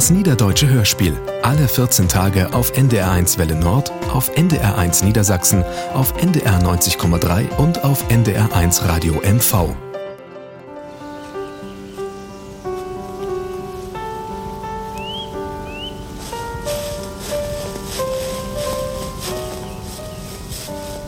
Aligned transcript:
Das 0.00 0.08
Niederdeutsche 0.08 0.66
Hörspiel. 0.66 1.14
Alle 1.42 1.68
14 1.68 2.08
Tage 2.08 2.54
auf 2.54 2.72
NDR1 2.72 3.36
Welle 3.36 3.54
Nord, 3.54 3.92
auf 4.10 4.34
NDR1 4.34 5.04
Niedersachsen, 5.04 5.62
auf 5.92 6.14
NDR 6.16 6.58
90,3 6.62 7.54
und 7.58 7.84
auf 7.84 8.08
NDR1 8.08 8.88
Radio 8.88 9.16
MV. 9.16 9.76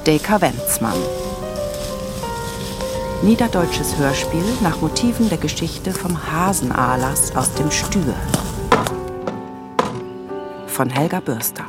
Deka 0.06 0.38
Wenzmann. 0.42 0.92
Niederdeutsches 3.22 3.96
Hörspiel 3.96 4.44
nach 4.60 4.82
Motiven 4.82 5.30
der 5.30 5.38
Geschichte 5.38 5.92
vom 5.92 6.30
Hasenahlers 6.30 7.34
aus 7.34 7.54
dem 7.54 7.70
Stür. 7.70 8.14
Von 10.82 10.90
Helga 10.90 11.20
Bürster. 11.20 11.64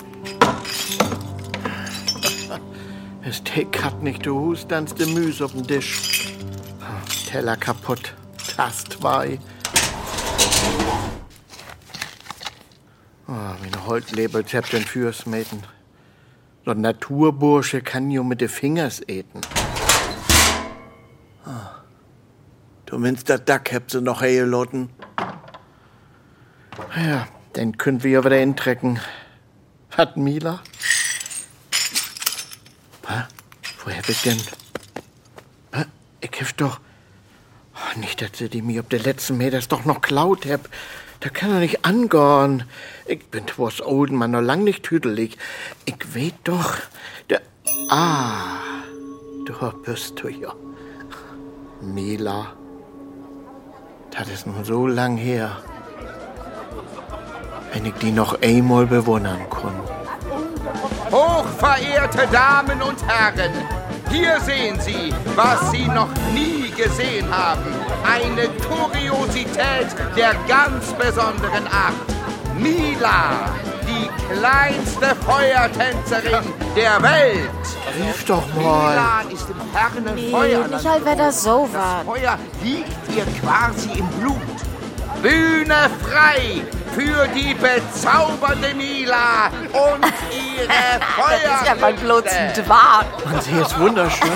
Es 3.22 3.36
Steak 3.36 3.84
hat 3.84 4.02
nicht, 4.02 4.26
du 4.26 4.40
husternst 4.40 5.00
de 5.00 5.06
Müs 5.06 5.40
auf 5.40 5.52
den 5.52 5.68
Tisch. 5.68 6.34
Teller 7.30 7.56
kaputt, 7.56 8.16
Tast 8.58 8.94
zwei. 8.94 9.38
Oh, 13.28 13.34
meine 13.34 13.86
Holzlebelzept 13.86 14.74
den 14.74 14.82
Fürsmeten. 14.82 15.62
So 16.66 16.72
ein 16.72 16.82
Naturbursche 16.82 17.84
kann 17.84 18.10
jo 18.10 18.24
mit 18.24 18.42
de 18.42 18.48
Fingers 18.48 19.00
eten. 19.08 19.42
Ah. 21.46 21.84
Du 22.88 22.98
meinst, 22.98 23.30
dat 23.30 23.48
Dack 23.48 23.72
hebt 23.72 23.92
sie 23.92 24.02
noch 24.02 24.24
Lotten. 24.24 24.90
Ja, 26.96 27.28
den 27.56 27.78
können 27.78 28.04
wir 28.04 28.12
ja 28.12 28.26
wieder 28.26 28.42
intrecken. 28.42 29.00
Hat 29.92 30.18
Mila? 30.18 30.62
Hä? 33.08 33.24
Woher 33.84 34.02
ich 34.08 34.22
denn? 34.24 34.42
Hä? 35.74 35.86
Ich 36.22 36.42
hab 36.42 36.58
doch... 36.58 36.80
Oh, 37.76 38.00
nicht, 38.00 38.22
dass 38.22 38.32
sie 38.36 38.50
die 38.50 38.62
mir 38.62 38.82
ob 38.82 38.90
der 38.90 39.00
letzten 39.00 39.38
Meters 39.38 39.68
doch 39.68 39.86
noch 39.86 40.02
klaut 40.02 40.46
hab. 40.46 40.70
Da 41.20 41.30
kann 41.30 41.52
er 41.52 41.60
nicht 41.60 41.86
angorn. 41.86 42.64
Ich 43.06 43.26
bin 43.28 43.46
was 43.58 43.82
olden 43.82 44.18
Mann 44.18 44.32
noch 44.32 44.42
lang 44.42 44.64
nicht 44.64 44.84
tüdelig. 44.84 45.38
Ich 45.86 46.14
weet 46.14 46.36
doch, 46.44 46.78
der... 47.30 47.42
Ah, 47.90 48.60
du 49.46 49.54
bist 49.84 50.20
du 50.22 50.28
ja. 50.28 50.54
Mila. 51.82 52.54
Das 54.12 54.30
ist 54.30 54.48
nun 54.48 54.64
so 54.64 54.88
lang 54.88 55.18
her. 55.18 55.58
Wenn 57.74 57.86
ich 57.86 57.94
die 57.96 58.12
noch 58.12 58.40
einmal 58.42 58.86
bewundern 58.86 59.42
kann. 59.50 59.74
Hochverehrte 61.12 62.28
Damen 62.32 62.82
und 62.82 62.98
Herren, 63.08 63.52
hier 64.12 64.40
sehen 64.42 64.80
Sie, 64.80 65.14
was 65.36 65.72
Sie 65.72 65.88
noch 65.88 66.10
nie 66.34 66.70
gesehen 66.72 67.26
haben. 67.36 67.64
Eine 68.06 68.48
Kuriosität 68.68 69.88
der 70.16 70.34
ganz 70.48 70.94
besonderen 70.94 71.66
Art. 71.68 71.94
Mila, 72.58 73.50
die 73.88 74.10
kleinste 74.34 75.16
Feuertänzerin 75.26 76.44
der 76.76 77.02
Welt. 77.02 77.50
Rief 77.98 78.26
doch 78.26 78.44
mal. 78.56 78.92
Mila 78.92 79.22
ist 79.34 79.50
im 79.50 79.62
fernen 79.72 80.16
Nee, 80.16 80.32
Feuerland. 80.32 80.72
nicht 80.72 80.88
halt, 80.88 81.02
wer 81.06 81.16
das 81.16 81.44
so 81.44 81.68
war. 81.74 82.04
Das 82.04 82.06
Feuer 82.06 82.38
liegt 82.62 83.16
ihr 83.16 83.26
quasi 83.42 83.90
im 83.98 84.08
Blut. 84.20 84.38
Bühne 85.24 85.90
frei 86.02 86.62
für 86.94 87.28
die 87.30 87.54
bezaubernde 87.54 88.76
Mila 88.76 89.48
und 89.72 90.06
ihre 90.30 90.68
Das 91.18 91.62
ist 91.62 91.66
ja 91.66 91.76
mal 91.76 91.94
bloß. 91.94 92.24
Dwarf. 92.58 93.06
Man, 93.24 93.40
sie 93.40 93.54
ist 93.54 93.80
wunderschön. 93.80 94.30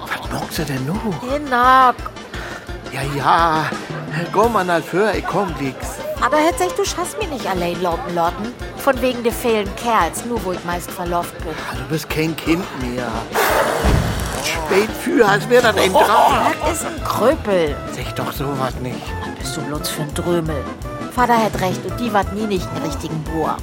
Was 0.00 0.32
mockt 0.32 0.54
sie 0.54 0.64
denn 0.64 0.84
noch? 0.86 1.20
Genau. 1.20 1.92
Ja, 2.90 3.02
ja. 3.16 3.70
Geh 4.32 4.48
mal 4.48 4.64
nach 4.64 4.82
für, 4.82 5.12
ich 5.12 5.24
komm 5.24 5.54
nix. 5.60 5.76
Aber 6.20 6.36
hört 6.38 6.58
sich, 6.58 6.72
du 6.72 6.84
schaffst 6.84 7.16
mir 7.20 7.28
nicht 7.28 7.46
allein 7.46 7.80
loten, 7.80 8.12
Lotten. 8.16 8.52
Von 8.78 9.00
wegen 9.00 9.22
der 9.22 9.32
fehlen 9.32 9.70
Kerls, 9.76 10.24
nur 10.24 10.44
wo 10.44 10.50
ich 10.50 10.64
meist 10.64 10.90
verloft 10.90 11.38
bin. 11.38 11.54
Du 11.78 11.84
bist 11.88 12.10
kein 12.10 12.36
Kind 12.36 12.64
mehr. 12.80 13.06
Spät 14.44 14.90
für, 14.90 15.26
als 15.26 15.48
wäre 15.48 15.62
das 15.62 15.76
ein 15.76 15.92
Traum. 15.92 16.34
Das 16.64 16.80
ist 16.80 16.86
ein 16.86 17.04
Kröpel. 17.04 17.76
Sag 17.92 18.16
doch 18.16 18.32
sowas 18.32 18.74
nicht. 18.82 18.96
Was 19.20 19.38
bist 19.38 19.56
du 19.56 19.60
bloß 19.62 19.88
für 19.88 20.02
ein 20.02 20.14
Drömel? 20.14 20.64
Vater 21.12 21.36
hat 21.36 21.60
recht 21.60 21.84
und 21.84 22.00
die 22.00 22.12
wat 22.12 22.32
nie 22.34 22.46
nicht 22.46 22.66
einen 22.74 22.84
richtigen 22.84 23.22
Bohr. 23.22 23.56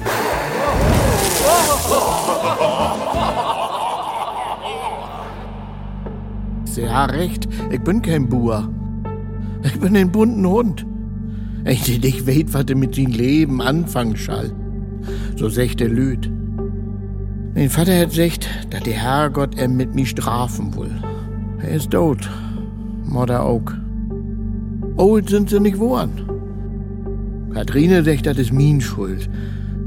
Sie 6.64 6.88
hat 6.88 7.12
recht, 7.12 7.48
ich 7.70 7.80
bin 7.80 8.02
kein 8.02 8.28
Bauer. 8.28 8.68
Ich 9.64 9.78
bin 9.80 9.96
ein 9.96 10.12
bunten 10.12 10.46
Hund. 10.46 10.86
Ich 11.64 11.82
die 11.82 11.98
nicht 11.98 12.26
weet, 12.26 12.54
was 12.54 12.64
er 12.68 12.76
mit 12.76 12.94
sein 12.94 13.06
Leben 13.06 13.60
anfangen 13.60 14.16
schall. 14.16 14.52
So 15.36 15.48
der 15.48 15.88
Lüd. 15.88 16.30
Mein 17.52 17.68
Vater 17.68 17.98
hat 17.98 18.10
gesagt, 18.10 18.48
dass 18.70 18.82
der 18.84 18.94
Herrgott 18.94 19.58
er 19.58 19.66
mit 19.68 19.92
mir 19.94 20.06
strafen 20.06 20.76
will. 20.76 20.94
Er 21.60 21.70
ist 21.70 21.90
tot. 21.90 22.30
Mutter 23.04 23.42
auch. 23.42 23.72
Old 24.96 25.28
sind 25.28 25.50
sie 25.50 25.58
nicht 25.58 25.74
geworden. 25.74 26.28
Katrine 27.52 28.04
sagt, 28.04 28.26
das 28.26 28.38
ist 28.38 28.52
min 28.52 28.80
Schuld. 28.80 29.28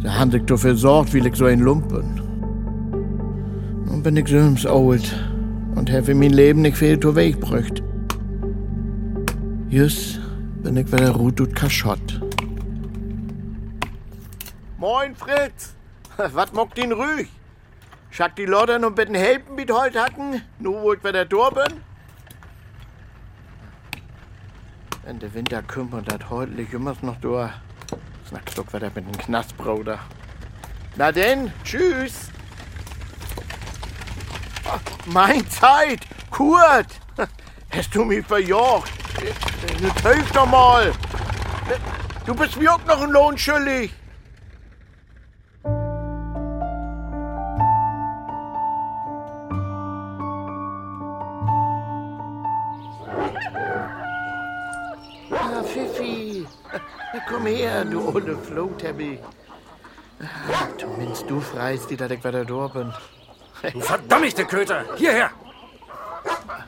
Sie 0.02 0.10
haben 0.10 0.32
sich 0.32 0.44
dafür 0.44 0.76
sorgt, 0.76 1.14
wie 1.14 1.26
ich 1.26 1.36
so 1.36 1.46
ein 1.46 1.62
Lump 1.62 1.88
bin. 1.88 2.20
Nun 3.86 4.04
bin 4.04 4.18
ich 4.18 4.28
so 4.28 4.70
old 4.70 5.16
und 5.76 5.90
habe 5.90 6.14
mein 6.16 6.34
Leben 6.34 6.64
nicht 6.64 6.76
viel 6.76 7.00
zu 7.00 7.16
Weg 7.16 7.40
gebracht. 7.40 7.82
Jüss 9.70 10.20
bin 10.62 10.76
ich 10.76 10.92
wieder 10.92 11.12
Ruth 11.12 11.40
und 11.40 11.56
Kaschott. 11.56 12.22
Moin, 14.78 15.16
Fritz! 15.16 15.74
Was 16.34 16.52
mockt 16.52 16.78
ihn 16.78 16.92
ruhig? 16.92 17.30
Schack 18.14 18.36
die 18.36 18.46
Leute 18.46 18.78
noch 18.78 18.92
bitten 18.92 19.16
helfen, 19.16 19.58
wie 19.58 19.74
heute 19.74 20.00
hatten, 20.00 20.44
nur 20.60 20.84
wo 20.84 20.94
ich 20.94 21.04
wieder 21.04 21.26
da 21.26 21.50
bin? 21.50 21.82
Wenn 25.04 25.18
der 25.18 25.34
Winter 25.34 25.64
kümmert, 25.64 26.12
das 26.12 26.30
heute 26.30 26.62
immer 26.72 26.96
noch 27.02 27.20
da. 27.22 27.56
Snackst 28.30 28.56
doch 28.56 28.72
wieder 28.72 28.92
mit 28.94 28.98
dem 28.98 29.18
Knastbruder. 29.18 29.98
Na 30.96 31.12
denn, 31.12 31.52
tschüss! 31.64 32.30
Mein 35.08 35.50
Zeit! 35.50 36.02
Kurt! 36.30 37.00
Hast 37.72 37.96
du 37.96 38.06
mich 38.06 38.24
verjocht? 38.28 38.92
Jetzt 39.82 40.02
hilf 40.02 40.32
doch 40.34 40.46
mal! 40.46 40.92
Du 42.28 42.36
bist 42.36 42.58
mir 42.58 42.76
auch 42.76 42.86
noch 42.86 43.02
ein 43.02 43.10
Lohn 43.10 43.36
schuldig! 43.40 43.92
Ah, 55.56 55.62
Pfiffi! 55.62 56.48
Komm 57.30 57.46
her, 57.46 57.86
du 57.86 58.08
olle 58.08 58.38
Flohteppich. 58.38 59.20
Du 60.80 60.88
meinst, 60.98 61.30
du 61.30 61.40
freist 61.40 61.92
ich 61.92 62.00
wieder 62.00 62.08
da 62.08 62.68
bin. 62.68 62.94
Du 63.74 63.80
verdammte 63.82 64.46
Köter! 64.46 64.84
Hierher! 64.96 65.30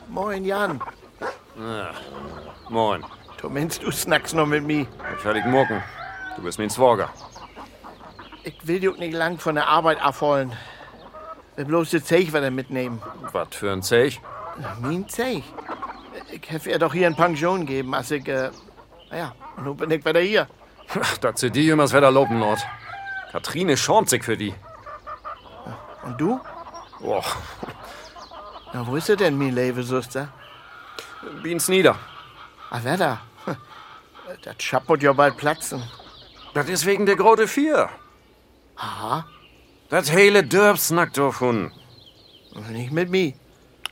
Moin, 0.08 0.44
Jan. 0.44 0.80
Moin. 2.68 3.04
Du 3.40 3.48
meinst, 3.48 3.82
du 3.82 3.90
snackst 3.90 4.34
noch 4.34 4.46
mit 4.46 4.64
mir. 4.64 4.86
Fertig 5.18 5.44
mucken. 5.46 5.82
Du 6.36 6.42
bist 6.42 6.58
mein 6.58 6.70
Zworger. 6.70 7.10
Ich 8.44 8.66
will 8.66 8.80
dich 8.80 8.96
nicht 8.98 9.14
lang 9.14 9.38
von 9.38 9.56
der 9.56 9.66
Arbeit 9.66 10.00
abholen. 10.00 10.52
Will 11.56 11.64
bloß 11.64 11.90
die 11.90 12.02
Zeich 12.02 12.28
wieder 12.32 12.50
mitnehmen. 12.50 13.02
Was 13.32 13.48
für 13.50 13.72
ein 13.72 13.82
Zeich? 13.82 14.20
Mein 14.80 15.08
Zeich? 15.08 15.42
Ich 16.30 16.50
hätte 16.50 16.70
ihr 16.70 16.78
doch 16.78 16.92
hier 16.92 17.06
eine 17.06 17.16
Pension 17.16 17.66
geben, 17.66 17.94
als 17.94 18.10
ich, 18.10 18.26
äh, 18.28 18.50
naja, 19.10 19.34
nun 19.62 19.76
bin 19.76 19.90
ich 19.90 20.04
wieder 20.04 20.20
hier. 20.20 20.48
Ach, 21.00 21.18
da 21.18 21.34
zu 21.34 21.50
die 21.50 21.62
jemals 21.62 21.92
wieder 21.92 22.10
loben, 22.10 22.38
Nord. 22.38 22.60
Katrine 23.32 23.76
schornt 23.76 24.08
sich 24.08 24.22
für 24.24 24.36
die. 24.36 24.54
Und 26.04 26.20
du? 26.20 26.40
Boah, 27.00 27.24
Na, 28.72 28.86
wo 28.86 28.96
ist 28.96 29.06
sie 29.06 29.16
denn, 29.16 29.36
mein 29.36 29.54
liebe 29.54 29.82
Süster? 29.82 30.28
Bien's 31.42 31.68
nieder. 31.68 31.96
Ah, 32.70 32.80
wer 32.82 32.96
da? 32.96 33.20
Das 34.42 34.56
Schap 34.62 34.88
wird 34.88 35.02
ja 35.02 35.12
bald 35.12 35.36
platzen. 35.36 35.82
Das 36.54 36.68
ist 36.68 36.84
wegen 36.86 37.06
der 37.06 37.16
Grote 37.16 37.46
Vier. 37.48 37.88
Aha, 38.76 39.24
Das 39.88 40.10
hele 40.10 40.42
Dörp 40.44 40.78
snackt 40.78 41.16
davon. 41.18 41.72
nicht 42.70 42.92
mit 42.92 43.10
mir. 43.10 43.34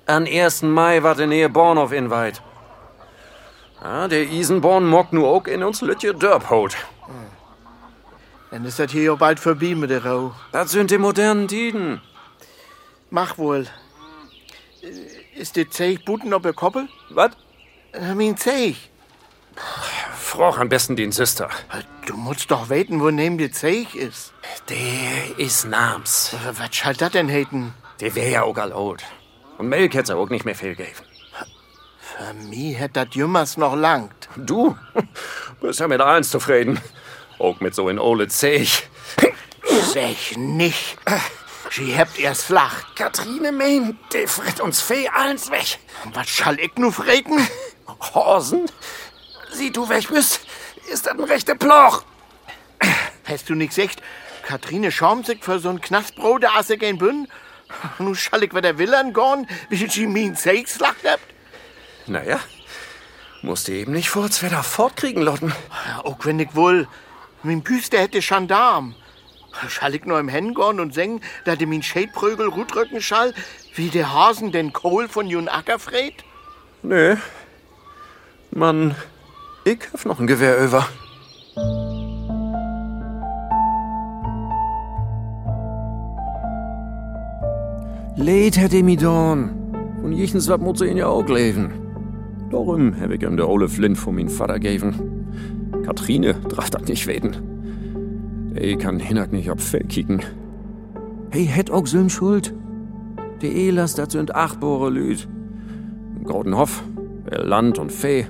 An 0.07 0.27
1. 0.27 0.63
Mai 0.63 1.03
war 1.03 1.15
der 1.15 1.27
Nähe 1.27 1.49
Bornhof 1.49 1.93
inweit. 1.93 2.43
Ja, 3.85 4.09
der 4.09 4.31
Isenborn 4.31 4.87
mock 4.87 5.13
nu 5.13 5.27
auch 5.27 5.47
in 5.47 5.63
uns 5.63 5.83
Lütje 5.83 6.15
Dörp 6.15 6.49
holt. 6.49 6.75
Dann 8.51 8.65
ist 8.65 8.79
das 8.79 8.91
hier 8.91 9.03
ja 9.03 9.15
bald 9.15 9.39
vorbei 9.39 9.75
mit 9.75 9.91
der 9.91 10.07
Rau. 10.07 10.35
Das 10.53 10.71
sind 10.71 10.91
die 10.91 10.97
modernen 10.97 11.49
Tiden. 11.49 12.01
Mach 13.11 13.37
wohl. 13.37 13.67
Ist 15.37 15.57
der 15.57 15.71
Zeig 15.71 16.07
Buten 16.07 16.33
ob 16.33 16.45
der 16.45 16.55
Koppel? 16.55 16.89
Was? 17.11 17.33
Ich 17.93 18.15
mein 18.15 18.39
Zeig. 18.39 18.77
Froch 20.17 20.59
am 20.59 20.71
besten 20.71 20.97
den 20.97 21.13
Sister. 21.13 21.51
Du 22.07 22.17
musst 22.17 22.51
doch 22.51 22.71
weten, 22.71 23.03
wo 23.03 23.11
neben 23.11 23.37
der 23.37 23.53
Zeig 23.53 23.95
ist. 23.95 24.33
Der 24.71 25.39
ist 25.39 25.67
Nams. 25.67 26.35
Was 26.53 26.75
schall 26.75 26.95
das 26.95 27.13
denn 27.13 27.31
heiten? 27.31 27.75
Der 28.01 28.15
wär 28.15 28.31
ja 28.31 28.43
auch 28.45 28.57
alt. 28.57 29.05
Und 29.59 29.69
Melk 29.69 29.93
hätte 29.95 30.17
auch 30.17 30.31
nicht 30.31 30.47
mehr 30.47 30.55
viel 30.55 30.75
gegeben. 30.75 31.14
Für 32.17 32.33
mich 32.35 32.79
hätt 32.79 32.97
das 32.97 33.09
jümmers 33.13 33.57
noch 33.57 33.75
langt. 33.75 34.29
Du 34.37 34.77
bist 35.61 35.81
ja 35.81 35.89
mit 35.89 36.01
eins 36.01 36.31
zufrieden. 36.31 36.79
Auch 37.39 37.59
mit 37.61 37.75
so 37.75 37.89
in 37.89 37.99
Ole 37.99 38.29
Zeich. 38.29 38.89
Sech 39.93 40.37
nicht. 40.37 40.99
Sie 41.71 41.97
habt 41.97 42.19
erst 42.19 42.43
flach. 42.43 42.95
Katrine 42.95 43.51
meint, 43.51 43.97
der 44.13 44.29
fritt 44.29 44.61
uns 44.61 44.81
Fee 44.83 45.09
alles 45.09 45.51
weg. 45.51 45.79
Was 46.13 46.29
schall 46.29 46.61
ich 46.61 46.77
nu 46.77 46.91
freten? 46.91 47.49
Horsen? 48.15 48.67
Sieh 49.53 49.71
du 49.71 49.89
weg 49.89 50.09
bist, 50.09 50.41
ist 50.93 51.07
das 51.07 51.15
ein 51.15 51.25
rechter 51.25 51.55
Ploch. 51.55 52.05
Hast 53.25 53.49
du 53.49 53.55
nix 53.55 53.79
echt? 53.79 54.03
Katrine 54.47 54.93
Schaumsick 54.93 55.45
für 55.45 55.57
so'n 55.57 55.81
Knastbrot, 55.81 56.43
der 56.43 56.57
asse 56.57 56.77
gehen 56.77 56.99
bün? 56.99 57.29
Nu 57.99 58.15
schall 58.15 58.45
ich 58.45 58.55
wieder 58.55 58.77
Willern 58.79 59.13
gorn, 59.13 59.47
wie 59.71 59.89
sie 59.89 60.07
min 60.07 60.37
Seigs 60.37 60.79
lacht 60.79 61.05
habt? 61.05 61.34
Naja, 62.07 62.39
musste 63.43 63.73
eben 63.73 63.93
nicht 63.93 64.11
vor 64.11 64.25
Wetter 64.25 64.63
fortkriegen, 64.63 65.23
Lotten. 65.23 65.53
Ja, 65.89 66.05
auch 66.05 66.19
wenn 66.25 66.39
ich 66.39 66.55
wohl. 66.55 66.87
Min 67.43 67.63
Büste 67.63 67.99
hätte 67.99 68.21
Gendarm. 68.21 68.95
Schall 69.69 69.95
ich 69.95 70.05
nur 70.05 70.19
im 70.19 70.29
Hen 70.29 70.55
gorn 70.55 70.81
und 70.81 70.95
singen, 70.95 71.21
da 71.45 71.55
de 71.55 71.67
min 71.67 71.83
Schädprögel 71.83 72.49
Rutrücken 72.49 73.01
schall, 73.01 73.33
wie 73.75 73.89
der 73.89 74.13
Hasen 74.13 74.51
den 74.51 74.73
Kohl 74.73 75.09
von 75.09 75.29
Jun 75.29 75.49
Acker 75.49 75.79
fräht? 75.79 76.25
Nee. 76.83 77.17
Mann, 78.51 78.95
ich 79.65 79.79
hab 79.93 80.05
noch 80.05 80.19
ein 80.19 80.27
Gewehr 80.27 80.59
über. 80.59 80.89
Leid 88.17 88.57
hätte 88.57 88.83
mi 88.83 88.97
don. 88.97 89.51
Und 90.03 90.13
jichens 90.13 90.49
wat 90.49 90.61
muss 90.61 90.81
ihn 90.81 90.97
ja 90.97 91.09
auch 91.09 91.27
leben. 91.29 91.84
Darum 92.55 93.01
hab 93.01 93.11
ich 93.11 93.21
ihm 93.21 93.37
der 93.37 93.49
Ole 93.49 93.69
Flint 93.69 93.99
von 93.99 94.15
min 94.15 94.29
Vater 94.29 94.61
geben. 94.61 94.95
Katrine 95.85 96.37
darf 96.49 96.71
das 96.71 96.87
nicht 96.87 97.05
weten. 97.09 98.53
Ich 98.55 98.79
kann 98.79 99.01
hinak 99.01 99.33
nicht 99.33 99.51
ob 99.51 99.61
Fell 99.61 99.83
kicken. 99.83 100.21
Hey, 101.31 101.47
hätt 101.47 101.73
auch 101.73 101.85
Sülm 101.85 102.09
Schuld. 102.09 102.55
Die 103.43 103.69
Elas, 103.69 103.97
dat 103.97 104.13
sind 104.13 104.37
achtbore 104.37 104.89
Lüd. 104.89 105.27
Im 106.17 106.23
Grotenhof, 106.23 106.85
Land 107.29 107.81
und 107.81 107.91
Fee. 107.91 108.27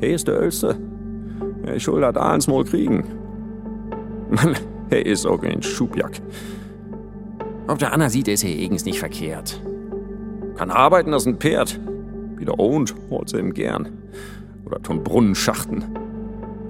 Hey 0.00 0.12
ist 0.12 0.28
der 0.28 0.42
Ölste. 0.42 0.76
Er 1.64 1.80
schuld 1.80 2.04
hat 2.04 2.18
eins 2.18 2.46
mal 2.46 2.62
kriegen. 2.64 3.04
Mann, 4.28 4.54
er 4.90 5.06
ist 5.06 5.24
auch 5.26 5.42
ein 5.42 5.62
Schubjack. 5.62 6.20
Ob 7.68 7.78
der 7.78 7.94
Anna 7.94 8.10
sieht, 8.10 8.28
ist 8.28 8.44
er 8.44 8.50
eigens 8.50 8.84
nicht 8.84 8.98
verkehrt. 8.98 9.62
Kann 10.56 10.70
arbeiten 10.70 11.14
als 11.14 11.24
ein 11.26 11.38
Pferd. 11.38 11.80
Wieder 12.36 12.54
holt 12.56 13.28
sie 13.28 13.38
ihm 13.38 13.54
gern. 13.54 13.98
Oder 14.64 14.82
tun 14.82 15.04
Brunnen 15.04 15.34
schachten. 15.34 15.84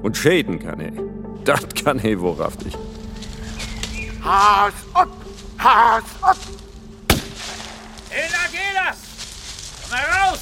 Und 0.02 0.16
schäden 0.16 0.58
kann 0.58 0.80
er. 0.80 0.92
Das 1.44 1.66
kann 1.82 1.98
er 1.98 2.20
wohlhaftig. 2.20 2.76
Haas 4.22 4.72
up! 4.94 5.08
Haas 5.58 6.04
up! 6.22 6.36
Ela, 8.10 8.44
geh 8.50 8.58
das! 8.74 8.96
Komm 9.82 9.90
mal 9.90 10.30
raus! 10.30 10.40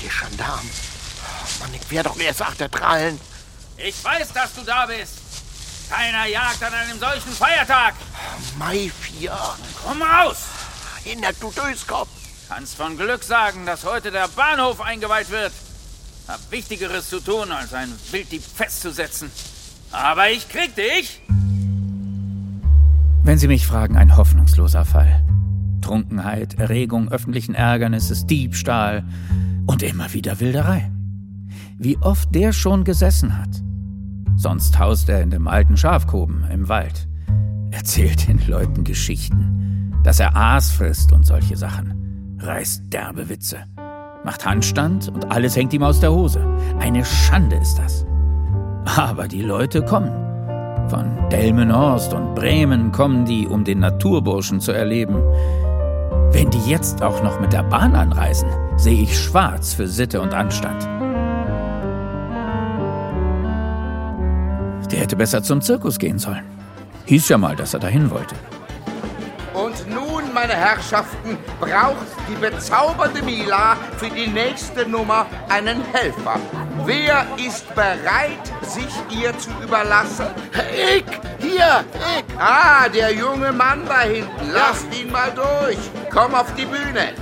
Die 0.00 0.08
Gendarm. 0.08 0.60
Oh, 0.64 1.62
Mann, 1.62 1.70
ich 1.74 1.90
wär 1.90 2.02
doch 2.02 2.18
erst 2.18 2.42
achtertrallen. 2.42 3.18
Ich 3.76 4.04
weiß, 4.04 4.32
dass 4.32 4.54
du 4.54 4.62
da 4.62 4.86
bist. 4.86 5.18
Keiner 5.90 6.26
jagt 6.26 6.62
an 6.62 6.72
einem 6.72 6.98
solchen 6.98 7.32
Feiertag. 7.32 7.94
Mai 8.58 8.90
vier. 9.00 9.36
Komm 9.82 10.02
raus! 10.02 10.44
Hinter 11.02 11.32
du 11.34 11.50
Döskopf. 11.50 12.19
Kannst 12.50 12.74
von 12.74 12.96
Glück 12.96 13.22
sagen, 13.22 13.64
dass 13.64 13.84
heute 13.84 14.10
der 14.10 14.26
Bahnhof 14.26 14.80
eingeweiht 14.80 15.30
wird. 15.30 15.52
Hab 16.26 16.40
Wichtigeres 16.50 17.08
zu 17.08 17.20
tun, 17.20 17.52
als 17.52 17.72
ein 17.72 17.88
Wilddieb 18.10 18.42
festzusetzen. 18.42 19.30
Aber 19.92 20.30
ich 20.30 20.48
krieg 20.48 20.74
dich! 20.74 21.22
Wenn 23.22 23.38
Sie 23.38 23.46
mich 23.46 23.64
fragen, 23.64 23.96
ein 23.96 24.16
hoffnungsloser 24.16 24.84
Fall. 24.84 25.24
Trunkenheit, 25.80 26.58
Erregung 26.58 27.12
öffentlichen 27.12 27.54
Ärgernisses, 27.54 28.26
Diebstahl 28.26 29.04
und 29.66 29.84
immer 29.84 30.12
wieder 30.12 30.40
Wilderei. 30.40 30.90
Wie 31.78 31.98
oft 31.98 32.34
der 32.34 32.52
schon 32.52 32.82
gesessen 32.82 33.38
hat. 33.38 33.62
Sonst 34.34 34.76
haust 34.76 35.08
er 35.08 35.22
in 35.22 35.30
dem 35.30 35.46
alten 35.46 35.76
Schafkoben 35.76 36.50
im 36.50 36.68
Wald. 36.68 37.06
Erzählt 37.70 38.26
den 38.26 38.44
Leuten 38.48 38.82
Geschichten, 38.82 39.94
dass 40.02 40.18
er 40.18 40.34
Aas 40.34 40.72
frisst 40.72 41.12
und 41.12 41.24
solche 41.24 41.56
Sachen. 41.56 42.00
Reißt 42.42 42.84
derbe 42.90 43.28
Witze. 43.28 43.58
Macht 44.24 44.46
Handstand 44.46 45.08
und 45.08 45.30
alles 45.30 45.56
hängt 45.56 45.74
ihm 45.74 45.82
aus 45.82 46.00
der 46.00 46.12
Hose. 46.12 46.40
Eine 46.78 47.04
Schande 47.04 47.56
ist 47.56 47.76
das. 47.76 48.06
Aber 48.96 49.28
die 49.28 49.42
Leute 49.42 49.82
kommen. 49.82 50.10
Von 50.88 51.28
Delmenhorst 51.30 52.14
und 52.14 52.34
Bremen 52.34 52.92
kommen 52.92 53.26
die, 53.26 53.46
um 53.46 53.64
den 53.64 53.80
Naturburschen 53.80 54.58
zu 54.58 54.72
erleben. 54.72 55.22
Wenn 56.32 56.48
die 56.50 56.70
jetzt 56.70 57.02
auch 57.02 57.22
noch 57.22 57.40
mit 57.40 57.52
der 57.52 57.62
Bahn 57.62 57.94
anreisen, 57.94 58.48
sehe 58.76 59.02
ich 59.02 59.18
schwarz 59.18 59.74
für 59.74 59.86
Sitte 59.86 60.20
und 60.20 60.32
Anstand. 60.32 60.82
Der 64.90 65.00
hätte 65.00 65.16
besser 65.16 65.42
zum 65.42 65.60
Zirkus 65.60 65.98
gehen 65.98 66.18
sollen. 66.18 66.44
Hieß 67.04 67.28
ja 67.28 67.38
mal, 67.38 67.54
dass 67.54 67.74
er 67.74 67.80
dahin 67.80 68.10
wollte. 68.10 68.34
Meine 70.40 70.54
Herrschaften, 70.54 71.36
braucht 71.60 72.16
die 72.26 72.34
bezaubernde 72.34 73.20
Mila 73.20 73.76
für 73.98 74.08
die 74.08 74.26
nächste 74.26 74.88
Nummer 74.88 75.26
einen 75.50 75.82
Helfer. 75.92 76.40
Wer 76.86 77.26
ist 77.36 77.68
bereit, 77.74 78.50
sich 78.62 78.88
ihr 79.10 79.36
zu 79.36 79.50
überlassen? 79.62 80.28
Ich! 80.72 81.04
Hier! 81.46 81.84
Ich! 81.92 82.24
Ah, 82.38 82.88
der 82.88 83.12
junge 83.12 83.52
Mann 83.52 83.82
da 83.86 84.00
hinten. 84.00 84.50
Lasst 84.50 84.86
ihn 84.98 85.12
mal 85.12 85.30
durch. 85.32 85.76
Komm 86.10 86.34
auf 86.34 86.54
die 86.54 86.64
Bühne. 86.64 87.12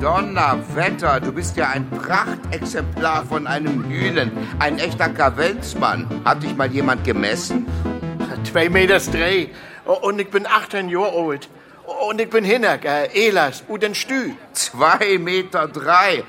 Donnerwetter, 0.00 1.20
du 1.20 1.30
bist 1.30 1.56
ja 1.56 1.68
ein 1.68 1.88
Prachtexemplar 1.88 3.24
von 3.26 3.46
einem 3.46 3.84
Hühnen. 3.84 4.32
Ein 4.58 4.80
echter 4.80 5.08
Kavenzmann. 5.08 6.08
Hat 6.24 6.42
dich 6.42 6.56
mal 6.56 6.72
jemand 6.72 7.04
gemessen? 7.04 7.64
Zwei 8.42 8.68
Meter 8.68 8.98
Dreh. 8.98 9.50
Und 9.84 10.18
ich 10.18 10.30
bin 10.30 10.46
18 10.46 10.88
Jahre 10.88 11.12
alt. 11.12 11.48
Und 12.08 12.20
ich 12.20 12.30
bin 12.30 12.44
Hinnerk, 12.44 12.84
äh, 12.84 13.28
Elas, 13.28 13.64
Uden 13.68 13.94
Stü. 13.94 14.32
Zwei 14.52 15.18
Meter 15.18 15.68
drei. 15.68 16.24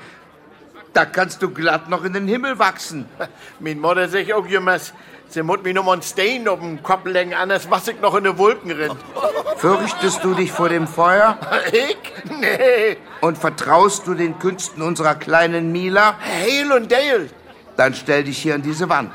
Da 0.92 1.04
kannst 1.04 1.42
du 1.42 1.50
glatt 1.50 1.88
noch 1.88 2.04
in 2.04 2.12
den 2.12 2.28
Himmel 2.28 2.58
wachsen. 2.58 3.06
Min 3.60 3.80
Mutter 3.80 4.08
sagt 4.08 4.32
auch 4.32 4.46
jemals, 4.46 4.92
sie 5.28 5.42
muss 5.42 5.62
mir 5.62 5.74
noch 5.74 5.90
einen 5.90 6.02
Stein 6.02 6.46
auf 6.48 6.60
den 6.60 6.82
Kopf 6.82 7.06
legen, 7.06 7.34
anders 7.34 7.70
was 7.70 7.88
ich 7.88 8.00
noch 8.00 8.14
in 8.14 8.24
den 8.24 8.38
Wolken 8.38 8.70
renn. 8.70 8.96
Fürchtest 9.56 10.22
du 10.22 10.34
dich 10.34 10.52
vor 10.52 10.68
dem 10.68 10.86
Feuer? 10.86 11.38
Ich? 11.72 11.96
Nee. 12.40 12.96
Und 13.20 13.38
vertraust 13.38 14.06
du 14.06 14.14
den 14.14 14.38
Künsten 14.38 14.82
unserer 14.82 15.14
kleinen 15.14 15.72
Mila? 15.72 16.16
Hail 16.20 16.72
und 16.72 16.92
Dale. 16.92 17.30
Dann 17.76 17.94
stell 17.94 18.24
dich 18.24 18.38
hier 18.38 18.54
an 18.54 18.62
diese 18.62 18.88
Wand. 18.88 19.12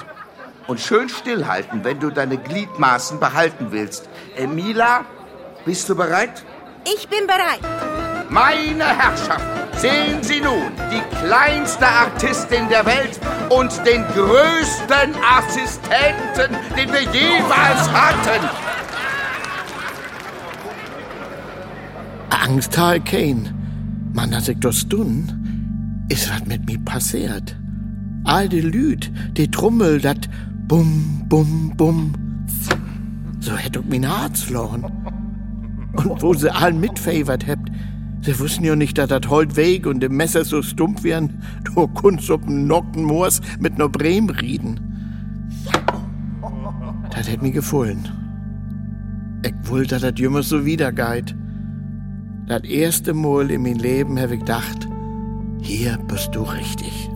Und 0.68 0.80
schön 0.80 1.10
stillhalten, 1.10 1.84
wenn 1.84 2.00
du 2.00 2.10
deine 2.10 2.38
Gliedmaßen 2.38 3.20
behalten 3.20 3.68
willst. 3.72 4.10
Äh, 4.38 4.48
Mila, 4.48 5.06
bist 5.65 5.89
du 5.89 5.96
bereit? 5.96 6.44
Ich 6.86 7.08
bin 7.08 7.27
bereit. 7.27 7.60
Meine 8.30 8.86
Herrschaft, 8.86 9.46
sehen 9.77 10.22
Sie 10.22 10.39
nun 10.39 10.72
die 10.91 11.01
kleinste 11.18 11.86
Artistin 11.86 12.70
der 12.70 12.86
Welt 12.86 13.20
und 13.50 13.72
den 13.86 14.06
größten 14.13 15.13
Assistenten, 15.38 16.56
den 16.77 16.91
wir 16.94 17.01
jemals 17.01 17.91
hatten. 17.91 18.50
Angst 22.30 22.77
ich 22.96 23.03
kein. 23.03 23.53
Man, 24.13 24.34
als 24.34 24.48
ich 24.48 24.60
das 24.60 24.88
tun, 24.88 26.06
ist 26.10 26.30
was 26.30 26.46
mit 26.46 26.65
mir 26.65 26.80
passiert. 26.80 27.56
All 28.24 28.48
die 28.48 28.62
Lüd, 28.62 29.12
die 29.38 29.50
Trommel, 29.50 30.00
dat 30.00 30.30
Bum, 30.72 31.25
Bum, 31.28 31.74
Bum. 31.75 32.13
So 33.42 33.58
hätt 33.58 33.75
ich 33.75 33.82
mein 33.90 34.10
Herz 34.10 34.44
verloren. 34.44 34.86
Und 35.98 36.22
wo 36.22 36.34
sie 36.34 36.50
all 36.50 36.72
mitfavert 36.72 37.46
habt, 37.46 37.70
sie 38.22 38.40
wussten 38.40 38.63
ja 38.63 38.74
nicht, 38.78 38.98
dass 38.98 39.10
das 39.10 39.30
Holt 39.30 39.58
weg 39.58 39.86
und 39.86 40.00
dem 40.00 40.16
Messer 40.16 40.46
so 40.46 40.62
stumpf 40.62 41.04
wären, 41.04 41.44
du 41.66 41.90
kunst 41.90 42.32
auf 42.32 42.40
dem 42.46 42.68
Nockenmoors 42.68 43.42
mit 43.60 43.78
ner 43.78 43.90
Brehm 43.90 44.30
rieden. 44.30 44.80
Das 47.10 47.30
hätt 47.30 47.42
mir 47.42 47.51
gefallen. 47.51 48.08
Ich 49.46 49.70
wollte, 49.70 49.96
dass 49.96 50.04
das 50.04 50.22
jümmers 50.22 50.48
so 50.48 50.63
wiedergeht. 50.66 51.36
Das 52.48 52.63
erste 52.63 53.13
Mal 53.13 53.51
in 53.51 53.63
meinem 53.63 53.80
Leben 53.80 54.18
habe 54.18 54.36
ich 54.36 54.40
gedacht, 54.40 54.88
hier 55.60 55.98
bist 56.08 56.34
du 56.34 56.44
richtig. 56.44 57.10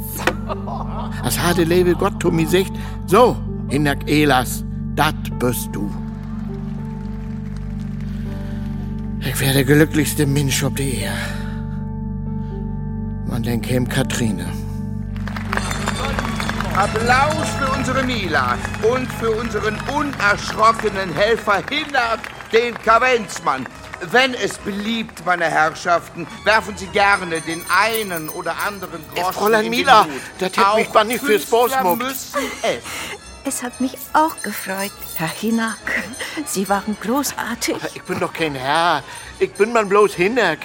Das 1.24 1.42
harte 1.42 1.64
Leben 1.64 1.94
Gott 1.98 2.24
mir 2.32 2.48
sagt, 2.48 2.72
so, 3.08 3.36
Hinak 3.70 4.08
Elas, 4.08 4.64
dat 4.96 5.16
bist 5.40 5.70
du. 5.74 5.92
Ich 9.22 9.40
wäre 9.40 9.54
der 9.54 9.64
glücklichste 9.64 10.26
Mensch 10.28 10.64
auf 10.64 10.76
der 10.76 10.86
Erde. 10.86 11.18
Und 13.28 13.48
dann 13.48 13.62
käme 13.62 13.88
Katrine. 13.88 14.46
Applaus 16.76 17.48
für 17.58 17.72
unsere 17.72 18.04
Mila 18.04 18.58
und 18.84 19.12
für 19.14 19.32
unseren 19.32 19.78
unerschrockenen 19.98 21.12
Helfer 21.14 21.64
Hinak, 21.70 22.20
den 22.52 22.78
Kavenzmann. 22.84 23.66
Wenn 24.12 24.34
es 24.34 24.58
beliebt, 24.58 25.26
meine 25.26 25.46
Herrschaften, 25.46 26.28
werfen 26.44 26.78
Sie 26.78 26.88
gerne 26.88 27.42
den 27.42 27.64
einen 27.70 28.30
oder 28.30 28.54
anderen 28.68 29.02
Groschen 29.16 29.34
Fräulein 29.34 29.66
in 29.66 29.70
Mila, 29.72 30.04
den 30.04 30.14
Hut. 30.14 30.22
das 30.40 30.52
hätt 30.78 30.94
mich 30.94 31.04
nicht 31.06 31.26
fürs 31.26 31.46
Bosmuck. 31.46 31.98
müssen 31.98 32.40
es. 32.62 33.25
Es 33.48 33.62
hat 33.62 33.80
mich 33.80 33.96
auch 34.14 34.42
gefreut, 34.42 34.92
Herr 35.14 35.28
Hinak. 35.28 35.78
Sie 36.48 36.68
waren 36.68 36.98
großartig. 37.00 37.78
Ich 37.94 38.02
bin 38.02 38.20
doch 38.20 38.34
kein 38.34 38.56
Herr. 38.56 39.04
Ich 39.38 39.54
bin 39.54 39.72
man 39.72 39.88
bloß 39.88 40.16
Hinak. 40.16 40.60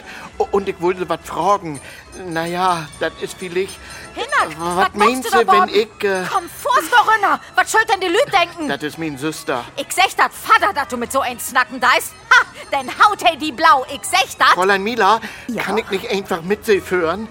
Und 0.50 0.66
ich 0.66 0.80
wollte 0.80 1.06
was 1.06 1.20
fragen. 1.24 1.78
Naja, 2.26 2.86
das 2.98 3.12
ist 3.20 3.36
vielleicht. 3.38 3.78
Hinak, 4.14 4.56
Was 4.58 4.76
was 4.76 4.88
meinst 4.94 5.32
du 5.32 5.38
wenn 5.38 5.68
ich. 5.68 6.04
Äh, 6.04 6.24
Komm, 6.30 6.44
vor's 6.50 6.90
Corinna! 6.90 7.40
Was 7.54 7.70
schuld 7.70 7.86
denn 7.88 8.00
die 8.00 8.08
Lüd 8.08 8.26
denken? 8.32 8.68
das 8.68 8.82
ist 8.82 8.98
mein 8.98 9.16
Süster. 9.16 9.64
Ich 9.76 9.92
sech 9.92 10.14
dat 10.16 10.32
Vater, 10.32 10.72
dat 10.74 10.90
du 10.90 10.96
mit 10.96 11.12
so 11.12 11.20
ein 11.20 11.38
Snacken 11.38 11.78
da 11.80 11.88
ist. 11.96 12.12
Ha, 12.30 12.44
denn 12.72 12.88
haut 12.98 13.22
hey 13.24 13.36
die 13.38 13.52
blau, 13.52 13.86
ich 13.94 14.04
sech 14.04 14.36
dat. 14.36 14.48
Fräulein 14.48 14.82
Mila, 14.82 15.20
Ja? 15.46 15.62
kann 15.62 15.78
ich 15.78 15.88
nicht 15.90 16.10
einfach 16.10 16.42
mit 16.42 16.64
Sie 16.66 16.80
führen? 16.80 17.28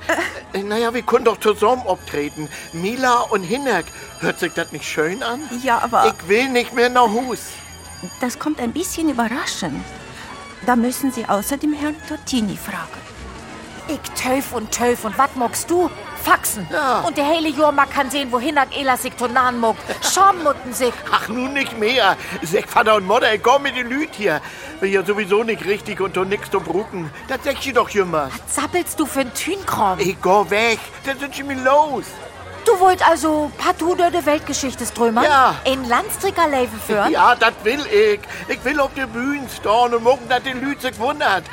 Äh, 0.53 0.63
naja, 0.63 0.93
wir 0.93 1.01
können 1.03 1.25
doch 1.25 1.39
zusammen 1.39 1.85
auftreten. 1.85 2.49
Mila 2.73 3.19
und 3.31 3.43
Hinak. 3.43 3.85
Hört 4.21 4.39
sich 4.39 4.53
das 4.53 4.71
nicht 4.71 4.85
schön 4.85 5.21
an? 5.21 5.41
Ja, 5.61 5.79
aber 5.79 6.05
Ich 6.07 6.27
will 6.29 6.49
nicht 6.49 6.73
mehr 6.73 6.89
nach 6.89 7.09
Hus. 7.09 7.39
das 8.21 8.39
kommt 8.39 8.59
ein 8.61 8.71
bisschen 8.71 9.09
überraschend. 9.09 9.83
Da 10.65 10.75
müssen 10.75 11.11
Sie 11.11 11.25
außerdem 11.25 11.73
Herrn 11.73 11.95
Tortini 12.07 12.57
fragen. 12.57 12.99
Ich 13.89 13.99
töf 14.11 14.53
und 14.53 14.71
töf 14.71 15.03
und 15.03 15.17
wat 15.17 15.35
mockst 15.35 15.69
du? 15.71 15.89
Faxen. 16.23 16.67
Ja. 16.71 16.99
Und 16.99 17.17
der 17.17 17.25
hele 17.25 17.49
Jorma 17.49 17.87
kann 17.87 18.11
sehen, 18.11 18.31
wo 18.31 18.39
Hinak 18.39 18.77
Elas 18.77 19.01
sich 19.01 19.13
tonan 19.13 19.59
muckt. 19.59 19.81
Schormutten 20.05 20.73
sich. 20.73 20.93
Ach, 21.11 21.27
nun 21.27 21.53
nicht 21.53 21.75
mehr. 21.79 22.15
Sag 22.43 22.69
Vater 22.69 22.95
und 22.95 23.07
Mutter, 23.07 23.33
ich 23.33 23.41
komm 23.41 23.63
mit 23.63 23.75
den 23.75 23.87
Lüt 23.87 24.13
hier. 24.13 24.41
Bin 24.79 24.91
ja 24.93 25.03
sowieso 25.03 25.43
nicht 25.43 25.65
richtig 25.65 26.01
und 26.01 26.15
nix 26.29 26.51
zu 26.51 26.59
brucken. 26.59 27.09
Das 27.27 27.39
sag 27.43 27.65
ich 27.65 27.73
doch 27.73 27.89
immer. 27.95 28.29
Zappelst 28.47 28.99
du 28.99 29.07
für 29.07 29.21
ein 29.21 29.33
Tünkram? 29.33 29.97
Ich 29.99 30.21
geh 30.21 30.49
weg. 30.49 30.79
Das 31.03 31.19
sind 31.19 31.33
sie 31.33 31.43
mir 31.43 31.55
los. 31.63 32.05
Du 32.69 32.79
wollt 32.79 33.07
also 33.07 33.51
partout 33.57 33.95
durch 33.95 34.11
die 34.11 34.23
Weltgeschichte 34.27 34.85
strömen? 34.85 35.23
Ja. 35.23 35.55
In 35.63 35.89
Landstrickerleben 35.89 36.79
führen? 36.79 37.11
Ja, 37.11 37.33
das 37.33 37.53
will 37.63 37.83
ich. 37.87 38.19
Ich 38.47 38.63
will 38.63 38.79
auf 38.79 38.93
der 38.93 39.07
Bühne 39.07 39.47
stehen 39.49 39.93
und 39.95 40.03
morgen, 40.03 40.29
dass 40.29 40.43
die 40.43 40.51
Lüt 40.51 40.79
sich 40.79 40.97
wundert. 40.99 41.45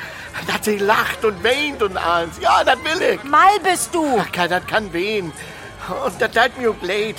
Dass 0.45 0.63
sie 0.63 0.77
lacht 0.77 1.25
und 1.25 1.43
weint 1.43 1.81
und 1.81 1.97
alles. 1.97 2.39
Ja, 2.39 2.63
das 2.63 2.77
will 2.83 3.01
ich. 3.01 3.23
Mal 3.23 3.59
bist 3.63 3.95
du. 3.95 4.19
Ach, 4.19 4.47
das 4.47 4.67
kann 4.67 4.93
wehen. 4.93 5.33
Und 6.05 6.21
das 6.21 6.31
tut 6.31 6.57
mir 6.59 6.69
auch 6.69 6.81
leid. 6.81 7.15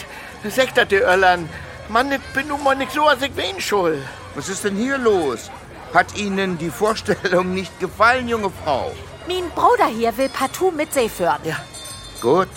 Sag 0.48 0.74
das 0.76 0.86
die 0.86 1.02
Öllern. 1.02 1.48
Mann, 1.88 2.12
ich 2.12 2.20
bin 2.34 2.46
nun 2.46 2.62
mal 2.62 2.76
nicht 2.76 2.92
so, 2.92 3.04
als 3.04 3.20
ich 3.22 3.34
wen 3.34 3.60
schuld. 3.60 4.00
Was 4.36 4.48
ist 4.48 4.62
denn 4.62 4.76
hier 4.76 4.98
los? 4.98 5.50
Hat 5.92 6.14
Ihnen 6.16 6.56
die 6.56 6.70
Vorstellung 6.70 7.52
nicht 7.52 7.80
gefallen, 7.80 8.28
junge 8.28 8.52
Frau? 8.62 8.92
Mein 9.26 9.50
Bruder 9.50 9.86
hier 9.86 10.16
will 10.16 10.28
partout 10.28 10.70
mit 10.70 10.94
See 10.94 11.08
führen. 11.08 11.40
Ja. 11.42 11.56
Gut. 12.20 12.48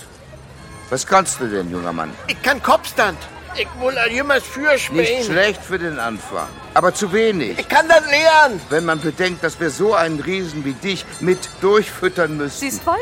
Was 0.91 1.07
kannst 1.07 1.39
du 1.39 1.47
denn, 1.47 1.71
junger 1.71 1.93
Mann? 1.93 2.11
Ich 2.27 2.41
kann 2.43 2.61
Kopfstand. 2.61 3.17
Ich 3.55 3.67
will 3.79 3.95
jemals 4.11 4.43
für 4.43 4.75
Nicht 4.91 5.25
schlecht 5.25 5.63
für 5.63 5.79
den 5.79 5.97
Anfang, 5.97 6.49
aber 6.73 6.93
zu 6.93 7.13
wenig. 7.13 7.57
Ich 7.57 7.67
kann 7.69 7.87
das 7.87 8.05
lernen. 8.09 8.61
Wenn 8.69 8.83
man 8.83 8.99
bedenkt, 8.99 9.41
dass 9.41 9.57
wir 9.57 9.69
so 9.69 9.93
einen 9.93 10.19
Riesen 10.19 10.65
wie 10.65 10.73
dich 10.73 11.05
mit 11.21 11.39
durchfüttern 11.61 12.35
müssen. 12.35 12.59
Siehst 12.59 12.85
wohl? 12.85 12.95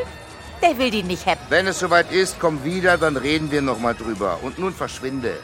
Der 0.61 0.77
will 0.77 0.91
die 0.91 1.01
nicht 1.01 1.25
haben. 1.25 1.39
Wenn 1.49 1.65
es 1.65 1.79
soweit 1.79 2.11
ist, 2.11 2.39
komm 2.39 2.63
wieder, 2.63 2.99
dann 2.99 3.17
reden 3.17 3.49
wir 3.49 3.63
noch 3.63 3.79
mal 3.79 3.95
drüber. 3.95 4.37
Und 4.43 4.59
nun 4.59 4.73
verschwinde. 4.73 5.39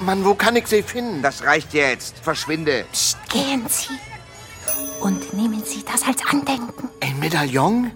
Mann, 0.00 0.22
wo 0.22 0.34
kann 0.34 0.56
ich 0.56 0.66
sie 0.66 0.82
finden? 0.82 1.22
Das 1.22 1.44
reicht 1.44 1.72
jetzt. 1.72 2.18
Verschwinde. 2.22 2.84
Psst, 2.92 3.16
gehen 3.30 3.64
Sie. 3.68 3.98
Und 5.00 5.32
nehmen 5.32 5.64
Sie 5.64 5.82
das 5.90 6.02
als 6.06 6.22
Andenken. 6.30 6.90
Ein 7.00 7.18
Medaillon? 7.20 7.90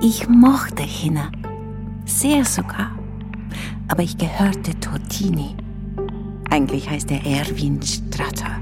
Ich 0.00 0.28
mochte 0.28 0.82
Hinak. 0.82 1.32
Sehr 2.04 2.44
sogar. 2.44 2.90
Aber 3.88 4.02
ich 4.02 4.18
gehörte 4.18 4.78
Tortini. 4.78 5.56
Eigentlich 6.50 6.90
heißt 6.90 7.10
er 7.10 7.24
Erwin 7.24 7.80
Stratter. 7.80 8.60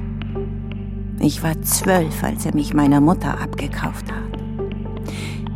Ich 1.19 1.43
war 1.43 1.61
zwölf, 1.63 2.23
als 2.23 2.47
er 2.47 2.55
mich 2.55 2.73
meiner 2.73 3.01
Mutter 3.01 3.41
abgekauft 3.41 4.13
hat. 4.13 4.23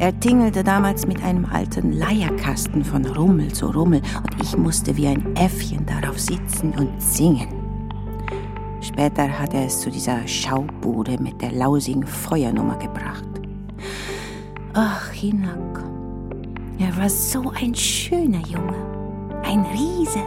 Er 0.00 0.18
tingelte 0.18 0.64
damals 0.64 1.06
mit 1.06 1.22
einem 1.22 1.44
alten 1.44 1.92
Leierkasten 1.92 2.84
von 2.84 3.06
Rummel 3.06 3.52
zu 3.52 3.66
Rummel 3.66 4.00
und 4.00 4.42
ich 4.42 4.56
musste 4.56 4.96
wie 4.96 5.06
ein 5.06 5.36
Äffchen 5.36 5.86
darauf 5.86 6.18
sitzen 6.18 6.72
und 6.72 7.00
singen. 7.00 7.48
Später 8.80 9.28
hat 9.28 9.54
er 9.54 9.66
es 9.66 9.80
zu 9.80 9.90
dieser 9.90 10.26
Schaubude 10.26 11.22
mit 11.22 11.40
der 11.40 11.52
lausigen 11.52 12.04
Feuernummer 12.04 12.78
gebracht. 12.78 13.37
Ach, 14.80 15.10
Hinak. 15.10 15.82
Er 16.78 16.96
war 16.96 17.10
so 17.10 17.50
ein 17.50 17.74
schöner 17.74 18.46
Junge. 18.46 18.76
Ein 19.42 19.66
Riese. 19.72 20.22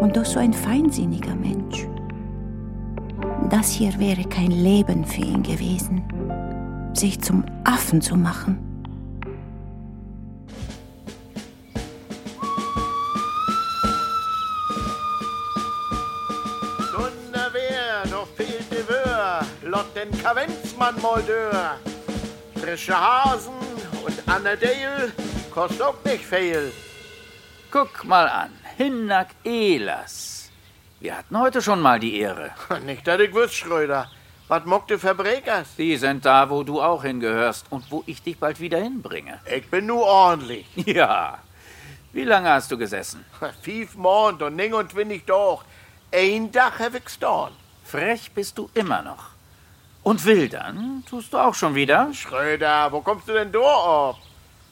Und 0.00 0.16
doch 0.16 0.24
so 0.24 0.38
ein 0.38 0.54
feinsinniger 0.54 1.34
Mensch. 1.34 1.86
Das 3.50 3.70
hier 3.70 3.98
wäre 3.98 4.24
kein 4.24 4.50
Leben 4.50 5.04
für 5.04 5.20
ihn 5.20 5.42
gewesen. 5.42 6.02
Sich 6.94 7.20
zum 7.20 7.44
Affen 7.64 8.00
zu 8.00 8.16
machen. 8.16 8.58
Donnerwehr, 16.90 18.06
noch 18.10 18.26
fehlt 18.28 18.64
die 18.70 18.88
Wör. 18.88 19.44
Lot 19.62 19.94
den 19.94 20.10
Kavenzmann 20.22 20.94
mal 21.02 21.22
dör. 21.24 21.76
Frische 22.64 22.98
Hasen 22.98 23.52
und 24.06 24.26
Annadale 24.26 25.12
kostet 25.50 25.82
auch 25.82 26.02
nicht 26.02 26.24
viel. 26.24 26.72
Guck 27.70 28.04
mal 28.04 28.26
an, 28.26 28.52
Hinnak 28.78 29.28
Elas. 29.44 30.50
Wir 30.98 31.18
hatten 31.18 31.38
heute 31.38 31.60
schon 31.60 31.82
mal 31.82 32.00
die 32.00 32.18
Ehre. 32.18 32.52
Nicht, 32.86 33.06
dass 33.06 33.20
ich 33.20 33.34
wüsste, 33.34 33.54
Schröder. 33.54 34.10
Was 34.48 34.64
mockt 34.64 34.90
du 34.90 34.98
Verbrekers? 34.98 35.76
Die 35.76 35.98
sind 35.98 36.24
da, 36.24 36.48
wo 36.48 36.62
du 36.62 36.80
auch 36.80 37.02
hingehörst 37.02 37.66
und 37.68 37.84
wo 37.90 38.02
ich 38.06 38.22
dich 38.22 38.38
bald 38.38 38.58
wieder 38.60 38.78
hinbringe. 38.78 39.40
Ich 39.44 39.68
bin 39.68 39.84
nur 39.84 40.06
ordentlich. 40.06 40.66
Ja. 40.86 41.40
Wie 42.14 42.24
lange 42.24 42.48
hast 42.48 42.70
du 42.70 42.78
gesessen? 42.78 43.26
Fief 43.60 43.94
Mond 43.94 44.40
und 44.40 44.56
ning 44.56 44.72
und 44.72 44.96
ich 44.96 45.24
doch. 45.26 45.64
Ein 46.10 46.50
Dach 46.50 46.78
hab 46.78 46.94
ich 46.94 47.04
getan. 47.04 47.52
Frech 47.84 48.30
bist 48.32 48.56
du 48.56 48.70
immer 48.72 49.02
noch. 49.02 49.33
Und 50.04 50.24
wildern 50.26 51.02
tust 51.08 51.32
du 51.32 51.38
auch 51.38 51.54
schon 51.54 51.74
wieder? 51.74 52.12
Schröder, 52.12 52.92
wo 52.92 53.00
kommst 53.00 53.26
du 53.26 53.32
denn 53.32 53.50
da 53.50 53.58
auf? 53.58 54.16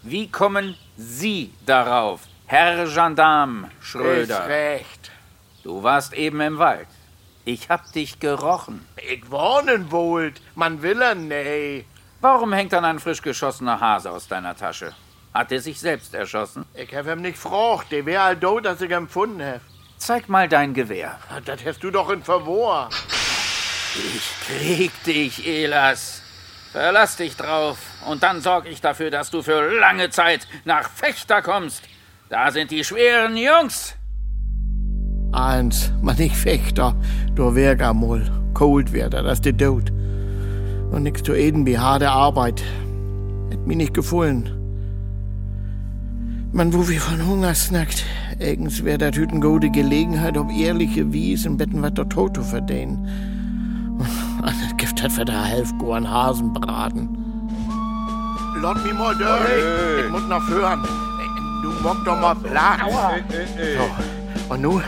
Wie 0.02 0.30
kommen 0.30 0.76
Sie 0.96 1.52
darauf, 1.64 2.20
Herr 2.46 2.84
Gendarm 2.86 3.64
Ist 3.80 3.88
Schröder? 3.88 4.46
recht. 4.46 5.10
Du 5.64 5.82
warst 5.82 6.12
eben 6.12 6.40
im 6.42 6.58
Wald. 6.58 6.86
Ich 7.46 7.70
hab 7.70 7.90
dich 7.92 8.20
gerochen. 8.20 8.86
Ich 9.10 9.30
warnen 9.30 9.90
wollt. 9.90 10.40
Man 10.54 10.82
will 10.82 11.00
er 11.00 11.14
nee. 11.14 11.86
Warum 12.20 12.52
hängt 12.52 12.72
dann 12.74 12.84
ein 12.84 13.00
frisch 13.00 13.22
geschossener 13.22 13.80
Hase 13.80 14.10
aus 14.10 14.28
deiner 14.28 14.54
Tasche? 14.54 14.92
Hat 15.32 15.50
er 15.50 15.60
sich 15.60 15.80
selbst 15.80 16.12
erschossen? 16.14 16.66
Ich 16.74 16.94
hab 16.94 17.06
ihm 17.06 17.22
nicht 17.22 17.42
gefragt. 17.42 17.90
Der 17.90 18.04
wär 18.04 18.22
halt 18.22 18.42
do, 18.42 18.60
dass 18.60 18.80
ich 18.82 18.90
ihn 18.90 19.06
gefunden 19.06 19.42
hab. 19.42 19.60
Zeig 19.96 20.28
mal 20.28 20.48
dein 20.48 20.74
Gewehr. 20.74 21.18
Das 21.46 21.64
hast 21.64 21.82
du 21.82 21.90
doch 21.90 22.10
in 22.10 22.22
Verwor. 22.22 22.90
Ich 23.94 24.32
krieg 24.46 24.90
dich, 25.04 25.46
Elas. 25.46 26.22
Verlass 26.72 27.16
dich 27.16 27.36
drauf 27.36 27.76
und 28.08 28.22
dann 28.22 28.40
sorg 28.40 28.66
ich 28.66 28.80
dafür, 28.80 29.10
dass 29.10 29.30
du 29.30 29.42
für 29.42 29.78
lange 29.78 30.08
Zeit 30.08 30.46
nach 30.64 30.88
Fechter 30.88 31.42
kommst. 31.42 31.82
Da 32.30 32.50
sind 32.50 32.70
die 32.70 32.82
schweren 32.82 33.36
Jungs. 33.36 33.94
Eins, 35.32 35.92
man 36.00 36.16
nicht 36.16 36.34
Fechter. 36.34 36.96
Du 37.34 37.54
wär 37.54 37.76
gar 37.76 37.92
mal. 37.92 38.30
Cold 38.54 38.92
wär 38.94 39.10
da, 39.10 39.20
das 39.20 39.34
ist 39.34 39.44
der 39.44 39.56
Tod. 39.56 39.90
Und 40.90 41.02
nix 41.02 41.22
zu 41.22 41.34
eden 41.34 41.66
wie 41.66 41.78
harte 41.78 42.08
Arbeit. 42.10 42.62
Hätt 43.50 43.66
mir 43.66 43.76
nicht 43.76 43.92
gefallen. 43.92 44.58
Man, 46.52 46.72
wo 46.72 46.88
wir 46.88 47.00
von 47.00 47.26
Hunger 47.26 47.54
snackt, 47.54 48.04
Eigens 48.40 48.84
wäre 48.84 48.98
das 48.98 49.16
eine 49.16 49.40
gute 49.40 49.70
Gelegenheit, 49.70 50.36
ob 50.38 50.50
ehrliche 50.50 51.12
Wies 51.12 51.44
im 51.44 51.58
Betten 51.58 51.82
was 51.82 51.94
der 51.94 52.08
Toto 52.08 52.42
verdienen. 52.42 53.31
Für 55.10 55.24
der 55.26 55.44
Hälfte 55.44 55.76
goren 55.76 56.08
Hasen 56.08 56.52
braten. 56.54 57.08
Lass 58.60 58.82
mich 58.82 58.94
mal. 58.94 59.14
Ich 60.00 60.10
muss 60.10 60.26
noch 60.26 60.48
hören. 60.48 60.82
Du 61.62 61.70
mock 61.82 62.02
doch 62.04 62.18
mal 62.18 62.34
Platz. 62.34 62.80
So, 63.76 64.54
und 64.54 64.62
nun, 64.62 64.82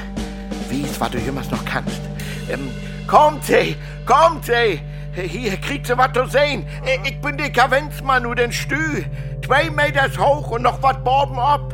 wies, 0.70 0.98
was 0.98 1.10
du 1.10 1.18
jemals 1.18 1.50
noch 1.50 1.64
kannst. 1.64 2.00
Ähm, 2.48 2.70
kommt 3.06 3.44
sie, 3.44 3.76
kommt 4.06 4.46
sie. 4.46 4.80
Hier 5.14 5.56
kriegt 5.58 5.86
sie 5.86 5.98
was 5.98 6.12
zu 6.12 6.26
sehen. 6.26 6.66
Ich 7.04 7.20
bin 7.20 7.36
der 7.36 7.50
Kavenzmann 7.50 8.24
und 8.24 8.38
den 8.38 8.50
Stü. 8.50 9.04
Zwei 9.44 9.68
Meters 9.68 10.16
hoch 10.18 10.50
und 10.52 10.62
noch 10.62 10.82
was 10.82 10.96
Borben 11.04 11.38
ab. 11.38 11.72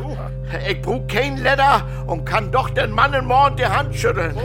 Ich 0.66 0.82
brauch 0.82 1.06
kein 1.06 1.36
Leder 1.36 1.82
und 2.06 2.24
kann 2.24 2.50
doch 2.50 2.70
den 2.70 2.90
Mann 2.90 3.14
im 3.14 3.26
Mord 3.26 3.58
die 3.58 3.66
Hand 3.66 3.94
schütteln. 3.94 4.36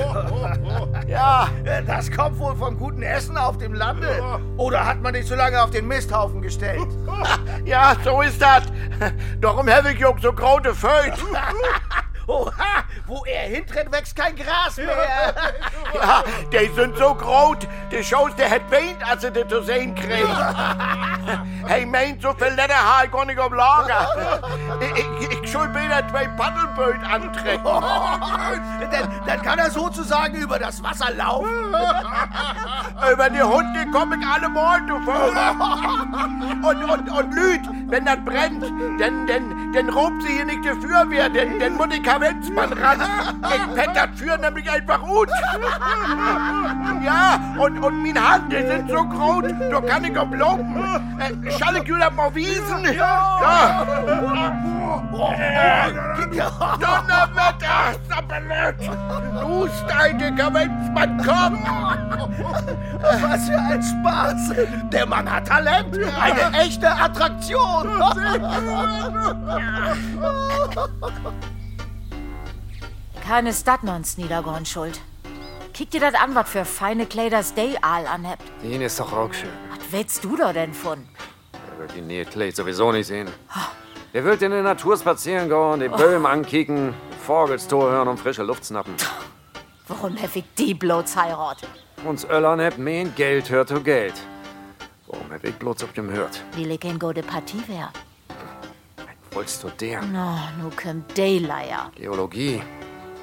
Ja, 1.08 1.48
Das 1.88 2.12
kommt 2.12 2.38
wohl 2.38 2.56
von 2.56 2.78
gutem 2.78 3.02
Essen 3.02 3.36
auf 3.38 3.58
dem 3.58 3.74
Lande. 3.74 4.22
Oder 4.58 4.86
hat 4.86 5.02
man 5.02 5.14
dich 5.14 5.28
so 5.28 5.34
lange 5.34 5.62
auf 5.64 5.72
den 5.72 5.88
Misthaufen 5.88 6.42
gestellt? 6.44 6.88
ja, 7.66 7.96
so 8.04 8.22
ist 8.22 8.40
das. 8.40 8.64
Darum 9.42 9.68
habe 9.70 9.94
ich 9.94 10.06
auch 10.06 10.20
so 10.20 10.32
graute 10.32 10.76
Föt. 10.76 11.14
Oha, 12.28 12.84
wo 13.06 13.24
er 13.26 13.50
hintritt, 13.50 13.92
wächst 13.92 14.16
kein 14.16 14.36
Gras 14.36 14.78
mehr. 14.78 14.88
Ja, 15.94 16.24
die 16.52 16.74
sind 16.74 16.98
so 16.98 17.14
groß, 17.14 17.58
die 17.92 18.04
Shows, 18.04 18.36
der 18.36 18.50
hat 18.50 18.72
weint, 18.72 18.98
als 19.10 19.24
er 19.24 19.32
die 19.32 19.48
zu 19.48 19.62
sehen 19.64 19.96
kriegt. 19.96 20.28
hey, 21.68 21.86
meint, 21.86 22.22
so 22.22 22.34
viel 22.34 22.50
Leder 22.50 22.76
habe 22.76 23.06
ich 23.06 23.12
gar 23.12 23.26
nicht 23.26 23.40
auf 23.40 23.52
Lager. 23.52 24.08
Ich, 24.80 25.30
ich, 25.30 25.42
ich 25.42 25.52
schuld 25.52 25.70
wieder 25.74 26.08
zwei 26.10 26.28
Paddelböt 26.28 27.04
antrecken. 27.04 27.64
dann, 28.92 29.10
dann 29.26 29.42
kann 29.42 29.60
er 29.60 29.72
sozusagen 29.72 30.36
über 30.36 30.60
das 30.60 30.82
Wasser 30.84 31.12
laufen. 31.16 31.50
Über 33.12 33.30
die 33.30 33.42
Hunde 33.42 33.86
komme 33.92 34.18
ich 34.20 34.26
alle 34.26 34.50
morgen, 34.50 34.88
du. 34.88 34.96
Und, 36.68 36.84
und, 36.84 37.12
und 37.12 37.34
Lüd, 37.34 37.62
wenn 37.88 38.06
das 38.06 38.18
brennt, 38.24 38.64
dann, 39.00 39.28
dann, 39.28 39.74
dann 39.74 39.90
robt 39.90 40.22
sie 40.24 40.34
hier 40.34 40.46
nicht 40.46 40.64
die 40.64 40.70
Feuerwehr, 40.70 41.30
denn, 41.30 41.60
dann 41.60 41.76
muss 41.76 41.88
ich 41.92 42.02
Kavenzmann 42.02 42.74
ran. 42.74 43.02
Ich 43.54 43.76
pett 43.76 43.90
das 43.94 44.20
Feuer 44.20 44.38
nämlich 44.38 44.70
einfach 44.70 45.02
gut. 45.02 45.30
Ja, 47.04 47.40
und, 47.60 47.75
und 47.84 48.04
meine 48.04 48.34
Hände 48.34 48.68
sind 48.68 48.90
so 48.90 49.04
groß, 49.04 49.44
da 49.72 49.82
kann 49.82 50.04
ich 50.04 50.18
auch 50.18 50.26
blocken. 50.28 50.76
Äh, 51.20 51.52
schall 51.52 51.78
ich 51.78 51.86
wieder 51.86 52.12
mal 52.12 52.34
wiesen? 52.34 52.94
Ja. 52.94 53.86
Donnerwetter, 56.80 57.96
Sabbelet. 58.10 58.76
Du 59.42 59.68
steige, 59.68 60.36
Kavenzmann, 60.36 61.18
komm. 61.18 61.60
Was 63.22 63.48
für 63.48 63.60
ein 63.60 63.84
Spaß. 63.84 64.54
Der 64.92 65.06
Mann 65.06 65.32
hat 65.32 65.48
Talent. 65.48 65.98
Eine 66.20 66.58
echte 66.60 66.90
Attraktion. 66.90 67.88
Keine 73.26 73.54
Stadnons 73.54 74.18
Niedergorn 74.18 74.66
schuld. 74.66 75.00
Kick 75.76 75.92
dir 75.92 76.00
das 76.00 76.14
an, 76.14 76.34
was 76.36 76.48
für 76.50 76.64
feine 76.64 77.06
Kleiders 77.06 77.54
Day 77.54 77.76
Aal 77.82 78.08
anhebt. 78.08 78.44
Den 78.64 78.82
ist 78.82 78.98
doch 78.98 79.12
auch 79.12 79.34
schön. 79.34 79.50
Was 79.70 79.80
willst 79.92 80.24
du 80.24 80.38
da 80.38 80.54
denn 80.54 80.74
von? 80.74 81.06
Er 81.52 81.80
wird 81.80 81.94
die 81.94 82.02
Nähe 82.02 82.24
Kleid 82.24 82.56
sowieso 82.56 82.94
nicht 82.94 83.08
sehen. 83.08 83.28
Er 84.14 84.24
wird 84.24 84.42
in 84.42 84.52
der 84.52 84.64
Natur 84.64 84.96
spazieren 84.96 85.50
gehen, 85.50 85.82
die 85.82 85.90
Böhmen 85.90 86.26
ankicken, 86.26 86.94
Vogels 87.28 87.70
hören 87.70 88.08
und 88.08 88.18
frische 88.18 88.44
Luft 88.44 88.66
schnappen. 88.66 88.96
Warum 89.90 90.16
hab 90.16 90.34
ich 90.34 90.46
die 90.58 90.74
bloß 90.74 91.18
heirat? 91.18 91.68
Uns 92.06 92.24
Öllern 92.24 92.62
hebt 92.62 92.78
mein 92.78 93.14
Geld 93.14 93.50
hört 93.50 93.68
zu 93.68 93.82
Geld. 93.82 94.14
Warum 95.08 95.30
hab 95.30 95.44
ich 95.44 95.56
bloß 95.56 95.84
auf 95.84 95.92
dem 95.92 96.10
hört? 96.10 96.42
Will 96.56 96.72
ich 96.72 96.86
in 96.86 96.98
gute 96.98 97.22
Partie 97.22 97.62
wär? 97.68 97.92
Wolltest 99.32 99.62
du 99.62 99.70
der? 99.72 100.02
No, 100.04 100.40
nu 100.58 100.70
kommt 100.82 101.18
Dayleier. 101.18 101.92
Geologie. 101.98 102.64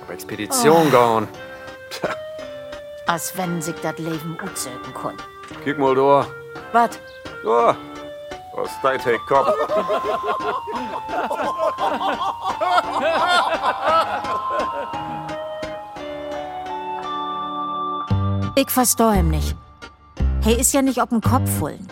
Auf 0.03 0.11
Expedition 0.11 0.91
gehen. 0.91 1.27
Als 3.07 3.37
wenn 3.37 3.61
sich 3.61 3.75
das 3.83 3.99
Leben 3.99 4.39
utsöken 4.43 4.95
kun. 4.95 5.15
Kick 5.65 5.79
mal 5.79 5.95
da. 5.95 6.27
Wat? 6.73 7.01
Da. 7.45 7.77
Was 8.55 8.71
dein 8.83 8.99
Take 8.99 9.19
Kopf? 9.27 9.49
Ich 18.55 18.71
versteh 18.71 19.19
ihm 19.19 19.31
nicht. 19.31 19.57
Hey 20.43 20.61
ist 20.61 20.75
ja 20.75 20.83
nicht 20.83 21.01
ob'n 21.01 21.23
Kopf 21.27 21.51
fullen. 21.59 21.89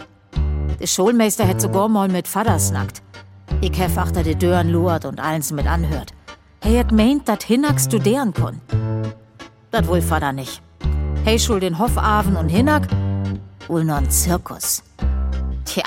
Der 0.78 0.86
Schulmeister 0.86 1.44
hätt 1.44 1.60
sogar 1.60 1.88
mal 1.88 2.08
mit 2.08 2.28
Vater 2.28 2.58
snackt. 2.58 3.02
Ich 3.60 3.78
hef 3.78 3.96
achter 3.98 4.22
de 4.22 4.34
Dörren 4.34 4.70
luert 4.70 5.04
und 5.04 5.20
allens 5.20 5.52
mit 5.52 5.66
anhört. 5.66 6.12
Hey 6.62 6.76
hat 6.76 6.92
meint, 6.92 7.28
dat 7.28 7.42
Hinak 7.42 7.80
studieren 7.80 8.34
kon. 8.34 8.60
Dat 9.70 9.88
wohl 9.88 10.02
Vater 10.02 10.32
nicht. 10.32 10.62
Hey 11.22 11.38
schul 11.38 11.60
den 11.60 11.78
Hoffaven 11.78 12.34
und 12.36 12.48
Hinak, 12.48 12.88
wohl 13.68 13.84
noch 13.84 13.96
ein 13.96 14.10
Zirkus. 14.10 14.82
Tja, 15.66 15.84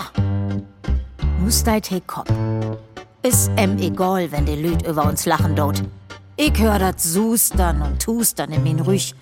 muss 1.40 1.64
deit 1.64 1.88
he 1.88 2.02
Kopf. 2.02 2.32
Ist 3.24 3.50
em 3.56 3.80
egal, 3.80 4.32
wenn 4.32 4.46
die 4.46 4.56
Lüd 4.56 4.88
über 4.88 5.06
uns 5.06 5.26
lachen 5.26 5.56
dort. 5.56 5.84
Ich 6.36 6.58
hör 6.60 6.78
dat 6.78 7.02
Sustern 7.02 7.82
und 7.82 8.00
Tustern 8.00 8.52
in 8.52 8.64
min 8.64 8.80
Rüch. 8.80 9.16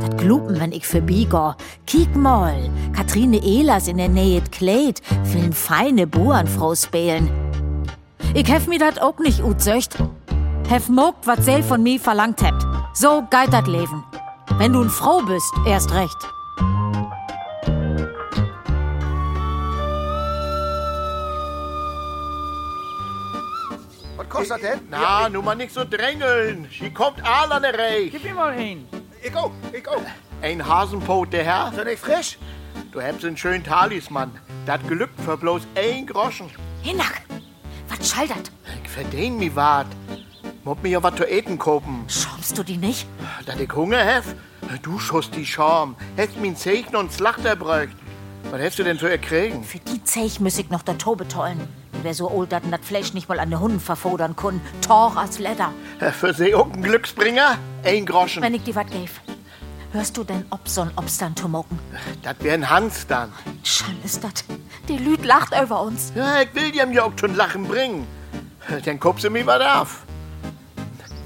Dat 0.00 0.16
Glupen, 0.16 0.60
wenn 0.60 0.70
ich 0.70 0.86
für 0.86 1.02
Bigor. 1.02 1.56
Kiek 1.86 2.14
mal, 2.14 2.70
Katrine 2.94 3.42
Ehlers 3.42 3.88
in 3.88 3.96
der 3.96 4.08
Nähe 4.08 4.42
Kleid, 4.52 5.02
vielen 5.24 5.52
feine 5.52 6.06
Burenfrau 6.06 6.76
spelen. 6.76 7.30
Ich 8.32 8.48
hef 8.48 8.68
mir 8.68 8.78
dat 8.78 9.02
auch 9.02 9.18
nicht 9.18 9.42
utsöcht. 9.42 9.96
Hef 10.68 10.88
mogt, 10.88 11.26
wat 11.26 11.42
sel 11.42 11.64
von 11.64 11.82
mir 11.82 11.98
verlangt 11.98 12.42
hebt. 12.42 12.64
So 12.94 13.24
geit 13.28 13.52
dat 13.52 13.66
Leben. 13.66 14.04
Wenn 14.58 14.72
du 14.72 14.82
n 14.82 14.90
Frau 14.90 15.22
bist, 15.22 15.54
erst 15.66 15.92
recht. 15.92 16.16
Was 24.16 24.28
kostet 24.28 24.50
das 24.50 24.60
denn? 24.60 24.80
Na, 24.90 25.28
nun 25.28 25.44
mal 25.44 25.54
nicht 25.54 25.72
so 25.72 25.84
drängeln. 25.88 26.66
Hier 26.70 26.92
kommt 26.92 27.24
Aal 27.24 27.52
an 27.52 27.62
der 27.62 27.78
Reich. 27.78 28.10
Gib 28.10 28.24
mir 28.24 28.34
mal 28.34 28.52
hin. 28.52 28.88
Ich 29.22 29.32
auch, 29.36 29.52
ich 29.72 29.86
auch. 29.86 30.02
Ein 30.42 30.66
Hasenpot, 30.66 31.32
der 31.32 31.44
Herr. 31.44 31.68
Ist 31.70 31.78
er 31.78 31.84
nicht 31.84 32.00
frisch? 32.00 32.36
Du 32.90 33.00
hast 33.00 33.24
einen 33.24 33.36
schönen 33.36 33.62
Talisman. 33.62 34.32
Das 34.66 34.80
glückt 34.88 35.20
für 35.20 35.36
bloß 35.36 35.62
ein 35.76 36.04
Groschen. 36.04 36.50
Hinak, 36.82 37.22
wat 37.88 38.04
schallert? 38.04 38.50
Ich 38.82 38.90
verdien 38.90 39.38
mi 39.38 39.54
wat. 39.54 39.86
Muss 40.64 40.78
mir 40.82 40.88
ja 40.88 41.02
wat 41.02 41.16
zu 41.16 41.24
eten 41.24 41.58
kopen. 41.58 42.04
Schäumst 42.08 42.58
du 42.58 42.64
die 42.64 42.76
nicht? 42.76 43.06
Da 43.46 43.54
ich 43.54 43.72
Hunger 43.72 43.98
hef? 43.98 44.34
Du 44.82 44.98
schoss 44.98 45.30
die 45.30 45.46
Scham. 45.46 45.96
Hast 46.16 46.36
min 46.40 46.56
Zeichen 46.56 46.96
und 46.96 47.12
Slachter 47.12 47.56
bräucht. 47.56 47.96
Was 48.50 48.60
hast 48.60 48.78
du 48.78 48.84
denn 48.84 48.98
für 48.98 49.10
erkriegen? 49.10 49.64
Für 49.64 49.78
die 49.78 50.02
Zeich 50.04 50.40
müß 50.40 50.58
ich 50.58 50.70
noch 50.70 50.82
der 50.82 50.98
Tobe 50.98 51.26
tollen. 51.26 51.60
Wer 52.02 52.14
so 52.14 52.30
old 52.30 52.52
dat 52.52 52.62
dat 52.70 52.84
Fleisch 52.84 53.12
nicht 53.12 53.28
mal 53.28 53.40
an 53.40 53.50
den 53.50 53.60
Hunden 53.60 53.80
verfodern 53.80 54.36
kun. 54.36 54.60
Torch 54.86 55.16
als 55.16 55.38
Leder. 55.38 55.72
Für 56.12 56.32
sie 56.32 56.54
auch 56.54 56.70
ein 56.72 56.82
Glücksbringer? 56.82 57.58
Ein 57.84 58.06
Groschen. 58.06 58.42
Wenn 58.42 58.54
ich 58.54 58.62
dir 58.62 58.74
wat 58.74 58.90
gäf. 58.90 59.20
Hörst 59.92 60.16
du 60.16 60.22
denn 60.22 60.44
Obson 60.50 60.90
Obstern 60.96 61.34
tumoken? 61.34 61.78
Das 62.22 62.36
wär'n 62.40 62.68
Hans 62.68 63.06
dann. 63.06 63.32
Schall 63.64 63.96
ist 64.04 64.22
dat. 64.22 64.44
Die 64.88 64.98
Lüd 64.98 65.24
lacht 65.24 65.54
über 65.60 65.80
uns. 65.80 66.12
Ja, 66.14 66.42
ich 66.42 66.54
will 66.54 66.70
dir 66.70 66.86
ja 66.92 67.04
auch 67.04 67.12
schon 67.18 67.34
Lachen 67.34 67.64
bringen. 67.66 68.06
Dann 68.84 69.00
guckst 69.00 69.24
du 69.24 69.30
mir 69.30 69.46
was 69.46 69.62
auf. 69.62 70.02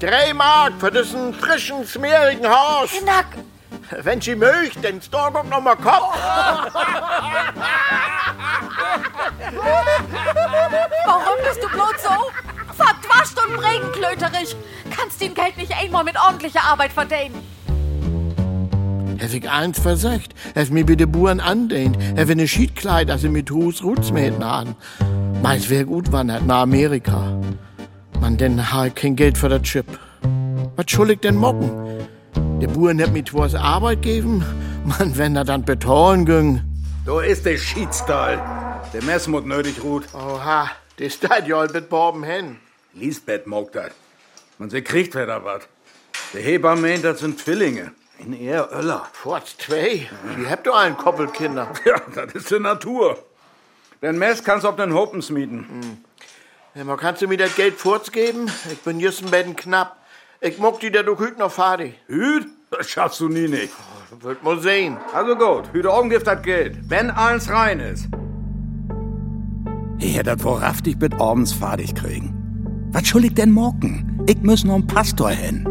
Drei 0.03 0.33
Mark 0.33 0.73
für 0.79 0.91
diesen 0.91 1.33
frischen, 1.33 1.85
smeerigen 1.85 2.45
Haus. 2.45 2.89
Hinak, 2.91 3.25
Wenn 4.01 4.19
sie 4.19 4.35
möcht, 4.35 4.83
dann 4.83 5.01
storb 5.01 5.49
noch 5.49 5.61
mal 5.61 5.77
Kopf. 5.77 6.17
warum 11.05 11.37
bist 11.47 11.63
du 11.63 11.69
bloß 11.69 12.03
so? 12.03 12.09
Verdwascht 12.73 13.37
und 13.47 13.57
regenklöterig. 13.63 14.57
Kannst 14.93 15.21
den 15.21 15.33
Geld 15.33 15.55
nicht 15.55 15.73
einmal 15.73 16.03
mit 16.03 16.17
ordentlicher 16.19 16.65
Arbeit 16.65 16.91
verdienen. 16.91 17.41
Hef 19.19 19.33
ich 19.33 19.49
eins 19.49 19.79
versagt. 19.79 20.33
Hef 20.53 20.69
mir 20.69 20.85
bitte 20.85 21.07
Buren 21.07 21.39
andehnt. 21.39 21.97
Hef 22.17 22.29
eine 22.29 22.49
Schiedkleid, 22.49 23.09
als 23.09 23.21
sie 23.21 23.29
mit 23.29 23.49
Hus 23.51 23.81
Rutzmähten 23.81 24.43
an. 24.43 24.75
Meins 25.41 25.69
wär 25.69 25.85
gut 25.85 26.11
wandert 26.11 26.45
nach 26.45 26.63
Amerika. 26.63 27.39
Man, 28.23 28.37
denn 28.37 28.71
ha 28.71 28.85
ich 28.85 28.95
kein 28.95 29.17
Geld 29.17 29.37
für 29.37 29.49
das 29.49 29.63
Chip. 29.63 29.85
Was 30.77 30.85
schuldig 30.89 31.19
denn 31.19 31.35
mocken? 31.35 32.07
Der 32.61 32.69
Buren 32.69 33.01
hat 33.01 33.11
mir 33.11 33.25
was 33.33 33.53
Arbeit 33.53 34.01
geben. 34.01 34.45
Man, 34.85 35.17
wenn 35.17 35.35
er 35.35 35.43
dann 35.43 35.65
betonen 35.65 36.25
ging. 36.25 36.61
Da 37.05 37.19
ist 37.19 37.45
der 37.45 37.57
Schiedstall. 37.57 38.41
Der 38.93 39.03
Messmut 39.03 39.45
nötig 39.45 39.83
ruht. 39.83 40.05
Oha, 40.13 40.71
das 40.99 41.15
steht 41.15 41.47
ja 41.47 41.67
mit 41.73 41.89
Borben 41.89 42.23
hin. 42.23 42.55
Lisbeth 42.93 43.45
mag 43.45 43.73
das. 43.73 43.91
Und 44.57 44.69
sie 44.69 44.81
kriegt 44.81 45.15
wieder 45.15 45.43
was. 45.43 45.63
Der 46.33 46.43
Hebamme 46.43 46.79
meint, 46.79 47.03
das 47.03 47.19
sind 47.19 47.37
Zwillinge. 47.37 47.91
In 48.19 48.31
eher 48.31 48.69
Öller. 48.71 49.05
Forts 49.11 49.57
zwei. 49.57 50.07
Wie 50.37 50.47
habt 50.47 50.65
ihr 50.65 50.73
einen 50.73 50.95
Koppelkinder? 50.95 51.73
Ja, 51.85 52.01
das 52.15 52.33
ist 52.35 52.51
die 52.51 52.59
Natur. 52.59 53.17
Den 54.01 54.17
Mess 54.17 54.41
kannst 54.41 54.63
du 54.63 54.69
auf 54.69 54.77
den 54.77 54.93
Hopens 54.93 55.29
mieten. 55.29 55.65
Ja, 56.75 56.95
kannst 56.95 57.21
du 57.21 57.27
mir 57.27 57.37
das 57.37 57.55
Geld 57.55 57.75
fortgeben? 57.75 58.49
Ich 58.71 58.79
bin 58.79 58.99
just 58.99 59.23
ein 59.23 59.29
bisschen 59.29 59.55
knapp. 59.55 59.97
Ich 60.41 60.57
muck 60.57 60.79
die 60.79 60.91
der 60.91 61.05
Hüt 61.05 61.37
noch 61.37 61.51
fertig. 61.51 61.93
Hüt? 62.07 62.47
Das 62.71 62.89
schaffst 62.89 63.19
du 63.19 63.29
nie 63.29 63.47
nicht. 63.47 63.69
Wird 64.21 64.43
mal 64.43 64.59
sehen. 64.59 64.97
Also 65.13 65.35
gut, 65.35 65.71
Hüte 65.71 65.91
oben 65.91 66.09
gibt 66.09 66.25
das 66.25 66.41
Geld. 66.41 66.77
Wenn 66.89 67.11
alles 67.11 67.51
rein 67.51 67.79
ist. 67.79 68.07
Ich 69.99 70.17
hätte 70.17 70.35
das 70.35 70.43
wohl 70.43 70.57
raftig 70.57 70.99
mit 70.99 71.13
abends 71.21 71.53
fertig 71.53 71.93
kriegen. 71.93 72.89
Was 72.91 73.03
ich 73.03 73.33
denn 73.35 73.51
morgen? 73.51 74.23
Ich 74.27 74.41
muss 74.41 74.63
noch 74.63 74.73
einen 74.73 74.87
Pastor 74.87 75.29
hin. 75.29 75.67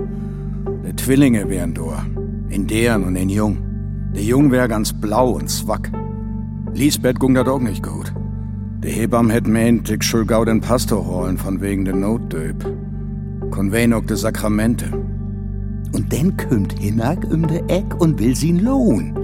Die 0.87 0.95
Zwillinge 0.95 1.49
wären 1.49 1.75
da. 1.75 2.07
In 2.49 2.69
deren 2.69 3.03
und 3.03 3.17
in 3.17 3.29
Jung. 3.29 3.59
Der 4.15 4.23
Jung 4.23 4.53
wär 4.53 4.69
ganz 4.69 4.93
blau 4.93 5.31
und 5.31 5.49
zwack. 5.49 5.91
Lisbeth 6.75 7.19
gung 7.19 7.35
dat 7.35 7.49
auch 7.49 7.59
nicht 7.59 7.83
gut. 7.83 8.13
Der 8.83 8.91
Hebam 8.91 9.31
hätt 9.31 9.47
meint, 9.47 9.89
ich 9.91 10.03
schul 10.03 10.27
gau 10.27 10.45
den 10.45 10.61
Pastor 10.61 11.07
holen 11.07 11.39
von 11.39 11.61
wegen 11.61 11.85
der 11.85 11.95
Notdöp. 11.95 12.67
Konven 13.53 13.93
auch 13.93 14.05
de 14.05 14.17
Sakramente. 14.17 14.87
Und 15.93 16.13
dann 16.13 16.37
kümmt 16.37 16.73
Hinak 16.81 17.25
um 17.31 17.47
de 17.47 17.63
Eck 17.69 18.01
und 18.01 18.19
will 18.19 18.33
sie'n 18.33 18.61
Lohn. 18.61 19.17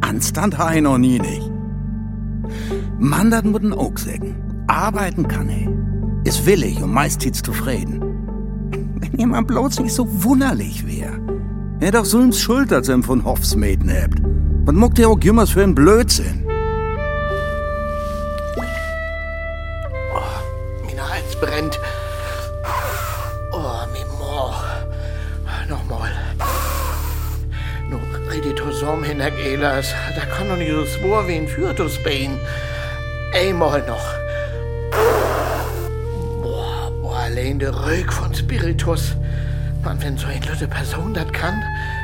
Anstand 0.00 0.56
ha 0.58 0.72
ich 0.74 0.82
noch 0.82 0.98
nie 0.98 1.18
nicht. 1.18 1.50
Mann, 3.00 3.32
dat 3.32 3.44
muss 3.44 3.72
auch 3.72 3.98
sagen. 3.98 4.36
Arbeiten 4.68 5.26
kann 5.26 5.48
er. 5.48 5.72
Ist 6.22 6.46
willig 6.46 6.80
und 6.80 6.92
meist 6.92 7.22
zufrieden. 7.44 8.00
Wenn 9.00 9.18
jemand 9.18 9.48
bloß 9.48 9.80
nicht 9.80 9.94
so 9.94 10.06
wunderlich 10.22 10.86
wär. 10.86 11.18
Er 11.80 11.90
doch 11.90 12.04
so's 12.04 12.38
Schuld, 12.38 12.72
als 12.72 12.88
er 12.88 13.02
von 13.02 13.24
Hoffsmäden 13.24 13.90
habt. 13.90 14.22
Was 14.66 14.74
muckt 14.74 15.00
er 15.00 15.08
auch 15.08 15.20
jümmers 15.20 15.50
für 15.50 15.64
ein 15.64 15.74
Blödsinn? 15.74 16.49
Brennt. 21.40 21.78
Oh, 23.52 23.86
mein 23.92 24.18
Moor. 24.18 24.54
Nochmal. 25.68 26.10
Redet 28.30 28.58
zusammen 28.58 29.02
hinter 29.02 29.32
Elas. 29.32 29.92
Da 30.14 30.24
kann 30.24 30.48
doch 30.48 30.56
nicht 30.56 30.70
so 30.70 30.84
swor 30.84 31.26
wie 31.26 31.34
ein 31.34 31.48
Fürtusbein. 31.48 32.38
Einmal 33.34 33.82
noch. 33.82 34.06
Boah, 36.40 36.92
boah, 37.02 37.18
allein 37.18 37.58
der 37.58 37.74
Rög 37.74 38.12
von 38.12 38.32
Spiritus. 38.32 39.16
Man, 39.82 40.00
wenn 40.02 40.16
so 40.16 40.28
eine 40.28 40.40
gute 40.40 40.68
Person 40.68 41.12
das 41.12 41.32
kann, 41.32 41.60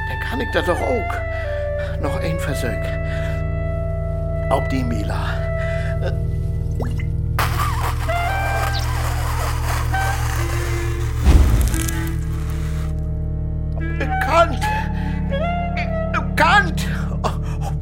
dann 0.09 0.21
kann 0.29 0.41
ich 0.41 0.49
das 0.53 0.67
doch 0.67 0.81
auch. 0.81 2.01
Noch 2.03 2.17
ein 2.21 2.41
Versuch. 2.41 2.71
Ob 4.51 4.69
die 4.69 4.83
Mila. 4.83 5.46
Kant! 14.27 14.61
Du 16.13 16.21
Kant! 16.35 16.85
Oh, 17.23 17.31
oh, 17.63 17.73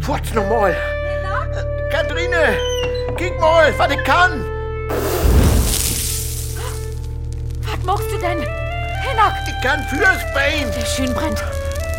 Furz 0.00 0.32
noch 0.34 0.46
mal! 0.48 0.76
Katrine! 1.90 2.58
Kick 3.16 3.40
mal, 3.40 3.72
was 3.78 3.90
ich 3.92 4.04
kann! 4.04 4.44
Was 7.62 7.82
machst 7.84 8.10
du 8.12 8.18
denn? 8.18 8.40
Hinak! 8.40 9.32
Ich 9.48 9.62
kann 9.66 9.82
fürs 9.84 10.22
Bein! 10.34 10.70
Der 10.76 10.84
schön 10.84 11.14
brennt. 11.14 11.42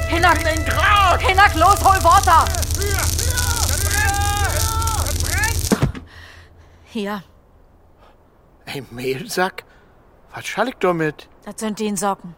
Hinak! 0.08 0.44
Den 0.44 0.64
Draht! 0.66 1.20
Hinak, 1.22 1.56
los, 1.56 1.84
hol 1.84 1.98
Wasser! 2.04 2.46
Hier, 6.86 7.24
Ein 8.66 8.86
Mehlsack? 8.92 9.64
Was 10.34 10.46
schall 10.46 10.70
ich 10.70 10.76
damit? 10.80 11.28
das 11.46 11.56
sind 11.58 11.80
die 11.80 11.88
in 11.88 11.98
Socken. 11.98 12.36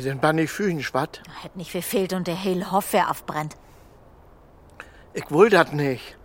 Sind 0.00 0.20
bei 0.20 0.32
nicht 0.32 0.50
fühlen, 0.50 0.82
schwatt. 0.82 1.22
Hätt 1.42 1.56
nicht 1.56 1.70
viel 1.70 1.82
fehlt 1.82 2.12
und 2.12 2.26
der 2.26 2.34
hele 2.34 2.70
Hof 2.72 2.92
wär 2.92 3.10
aufbrennt. 3.10 3.56
Ich 5.14 5.30
will 5.30 5.48
das 5.50 5.72
nicht. 5.72 6.16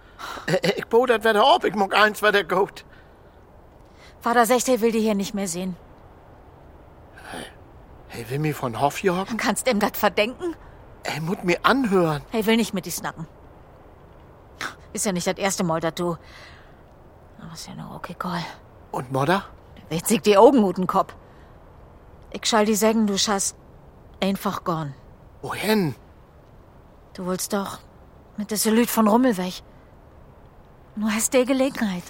Äh, 0.48 0.74
Ich 0.78 0.86
bot 0.88 1.10
das 1.10 1.20
wieder 1.24 1.44
ab, 1.46 1.64
ich 1.64 1.76
mag 1.76 1.96
eins 1.96 2.22
wieder 2.22 2.44
gut. 2.44 2.86
Vater 4.20 4.46
Sechste 4.46 4.82
will 4.82 4.92
die 4.92 5.00
hier 5.00 5.16
nicht 5.16 5.34
mehr 5.34 5.48
sehen. 5.48 5.76
Hey, 8.10 8.30
will 8.30 8.40
mich 8.40 8.56
von 8.56 8.80
Hof 8.82 9.02
jagen? 9.04 9.38
Kannst 9.38 9.68
ihm 9.70 9.80
das 9.80 9.92
verdenken? 9.96 10.56
Er 11.04 11.22
muss 11.22 11.38
mir 11.44 11.60
anhören. 11.64 12.22
Er 12.32 12.46
will 12.46 12.58
nicht 12.58 12.74
mit 12.74 12.86
die 12.86 12.92
snacken. 12.92 13.26
Ist 14.94 15.06
ja 15.06 15.14
nicht 15.14 15.26
das 15.26 15.38
erste 15.38 15.64
Mal, 15.64 15.80
dass 15.80 15.96
du. 15.96 16.18
Aber 17.42 17.54
ist 17.54 17.68
ja 17.68 17.74
nur 17.76 17.96
okay, 17.96 18.16
Call. 18.20 18.44
Und 18.92 19.12
Modder? 19.12 19.46
Sich 20.06 20.22
die 20.22 20.38
Augen 20.38 20.64
ut 20.64 20.78
den 20.78 20.88
Kopf. 20.88 21.16
Ich 22.32 22.46
schall 22.46 22.66
die 22.66 22.76
sagen, 22.76 23.08
du 23.08 23.18
schaust 23.18 23.56
einfach 24.22 24.64
gorn. 24.64 24.94
Wohin? 25.42 25.96
Du 27.14 27.26
willst 27.26 27.54
doch 27.54 27.80
mit 28.38 28.52
der 28.52 28.58
Solid 28.58 28.90
von 28.90 29.08
Rummel 29.08 29.38
weg. 29.38 29.62
Nur 30.96 31.12
hast 31.12 31.34
die 31.34 31.46
Gelegenheit. 31.46 32.04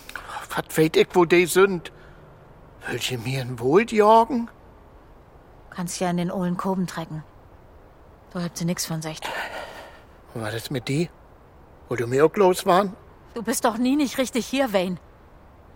Was 0.55 0.77
weet 0.77 0.97
ich, 0.97 1.07
wo 1.13 1.25
die 1.25 1.45
sind? 1.45 1.91
Will 2.87 2.95
ich 2.97 3.17
mir 3.25 3.41
ein 3.41 3.59
Wohl 3.59 3.85
jagen? 3.91 4.49
Kannst 5.69 5.99
ja 5.99 6.09
in 6.09 6.17
den 6.17 6.31
Ohlen 6.31 6.57
Koben 6.57 6.87
trecken. 6.87 7.23
Da 8.33 8.41
habt 8.41 8.57
sie 8.57 8.65
nix 8.65 8.85
von 8.85 9.01
sich. 9.01 9.19
War 10.33 10.51
das 10.51 10.69
mit 10.69 10.87
die? 10.87 11.09
Wo 11.89 11.95
du 11.95 12.07
mir 12.07 12.25
auch 12.25 12.35
los 12.35 12.65
waren? 12.65 12.95
Du 13.33 13.43
bist 13.43 13.65
doch 13.65 13.77
nie 13.77 13.95
nicht 13.95 14.17
richtig 14.17 14.45
hier, 14.45 14.73
Wayne. 14.73 14.97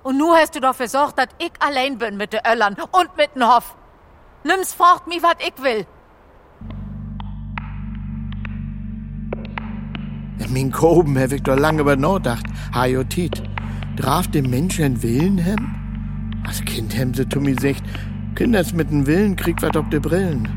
Und 0.03 0.17
nu 0.17 0.33
hast 0.35 0.55
du 0.55 0.59
doch 0.59 0.75
versorgt, 0.75 1.17
dass 1.17 1.27
ich 1.37 1.51
allein 1.59 1.97
bin 1.97 2.17
mit 2.17 2.33
de 2.33 2.41
Öllern 2.47 2.75
und 2.91 3.17
mit 3.17 3.35
den 3.35 3.47
Hoff. 3.47 3.75
Nimm's 4.43 4.73
fort, 4.73 5.07
mi 5.07 5.21
wat 5.23 5.41
ich 5.41 5.61
will. 5.63 5.87
In 10.39 10.53
min 10.53 10.71
Koben 10.71 11.17
ich 11.17 11.43
doch 11.43 11.57
lange 11.57 11.81
über 11.81 11.95
nachgedacht. 11.95 12.45
Hajotit. 12.73 13.41
Draf 13.95 14.27
dem 14.27 14.49
Menschen 14.49 15.01
Willen 15.01 15.37
hem? 15.37 15.75
Als 16.45 16.63
Kind 16.65 16.95
hem 16.95 17.13
sie 17.13 17.27
zu 17.27 17.39
mir 17.39 17.55
sagt, 17.59 17.83
Kinders 18.35 18.73
mit 18.73 18.91
dem 18.91 19.07
Willen 19.07 19.35
kriegt 19.35 19.61
wat 19.61 19.77
ob 19.77 19.89
de 19.89 19.99
Brillen. 19.99 20.47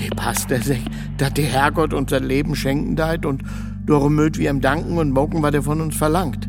Die 0.00 0.10
passt 0.10 0.50
er 0.50 0.60
sich, 0.60 0.84
dat 1.16 1.36
der 1.36 1.44
Herrgott 1.44 1.94
unser 1.94 2.18
Leben 2.18 2.56
schenken 2.56 2.96
deit 2.96 3.24
und 3.24 3.44
darum 3.86 4.16
mögt 4.16 4.38
wir 4.38 4.50
ihm 4.50 4.60
danken 4.60 4.98
und 4.98 5.12
mocken, 5.12 5.42
was 5.42 5.54
er 5.54 5.62
von 5.62 5.80
uns 5.80 5.96
verlangt. 5.96 6.48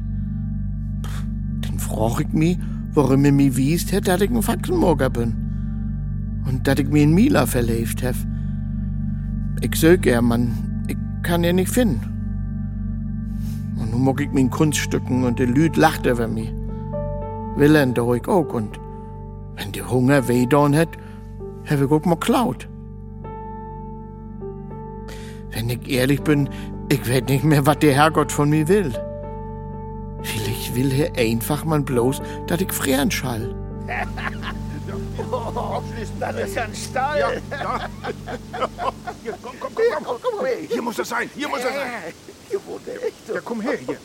Pff, 1.03 1.23
Dann 1.61 1.77
froch 1.77 2.19
ich 2.19 2.33
mi, 2.33 2.57
warum 2.93 3.23
er 3.25 3.31
mi 3.31 3.55
wiest 3.55 3.91
hätt, 3.91 4.07
dat 4.07 4.21
ich 4.21 4.31
ein 4.31 4.41
Faxenmorger 4.41 5.11
bin. 5.11 5.35
Und 6.47 6.67
dat 6.67 6.79
ich 6.79 6.89
mi 6.89 7.03
in 7.03 7.13
Mila 7.13 7.45
verlebt 7.45 8.01
hef. 8.01 8.25
Ich 9.61 9.75
sög 9.75 10.07
er, 10.07 10.23
man, 10.23 10.83
ich 10.87 10.97
kann 11.21 11.43
er 11.43 11.53
nicht 11.53 11.69
finden. 11.69 12.14
Mag 14.05 14.21
ich 14.21 14.31
min 14.31 14.51
Kunststücken 14.51 15.23
und 15.23 15.39
der 15.39 15.47
Lüd 15.47 15.77
lacht 15.77 16.05
über 16.05 16.27
mich. 16.27 16.53
Willen 17.55 17.95
da 17.95 18.13
ich 18.13 18.27
auch 18.27 18.53
und 18.53 18.79
wenn 19.55 19.71
der 19.71 19.89
Hunger 19.89 20.27
weh 20.27 20.45
don 20.45 20.75
hat, 20.75 20.89
hab 21.67 21.81
ich 21.81 21.89
auch 21.89 22.05
mal 22.05 22.15
klaut. 22.17 22.69
Wenn 25.49 25.71
ich 25.71 25.89
ehrlich 25.89 26.21
bin, 26.21 26.47
ich 26.91 27.07
weet 27.07 27.29
nicht 27.29 27.43
mehr, 27.43 27.65
was 27.65 27.79
der 27.79 27.95
Herrgott 27.95 28.31
von 28.31 28.51
mir 28.51 28.67
will. 28.67 28.93
Vielleicht 30.21 30.75
will 30.75 30.91
er 30.91 31.17
einfach 31.19 31.65
mal 31.65 31.81
bloß, 31.81 32.21
dass 32.45 32.61
ich 32.61 32.71
frieren 32.71 33.09
schall. 33.09 33.55
Das 36.19 36.35
ist 36.35 36.55
ja 36.55 36.63
ein 36.63 36.75
Stall. 36.75 37.19
Ja, 37.19 37.31
ja. 37.57 37.89
Hier, 39.23 39.33
komm, 39.41 39.55
komm, 39.59 39.73
komm, 39.73 40.03
komm, 40.03 40.17
komm, 40.21 40.31
komm. 40.37 40.45
Hier 40.69 40.81
muss 40.83 40.99
er 40.99 41.05
sein, 41.05 41.27
hier 41.33 41.49
muss 41.49 41.61
er 41.61 41.73
sein. 41.73 42.34
Hier 42.49 42.65
wohnt 42.65 42.87
er. 42.87 42.95
Ja, 43.33 43.41
komm 43.43 43.61
her, 43.61 43.77
hier. 43.77 43.97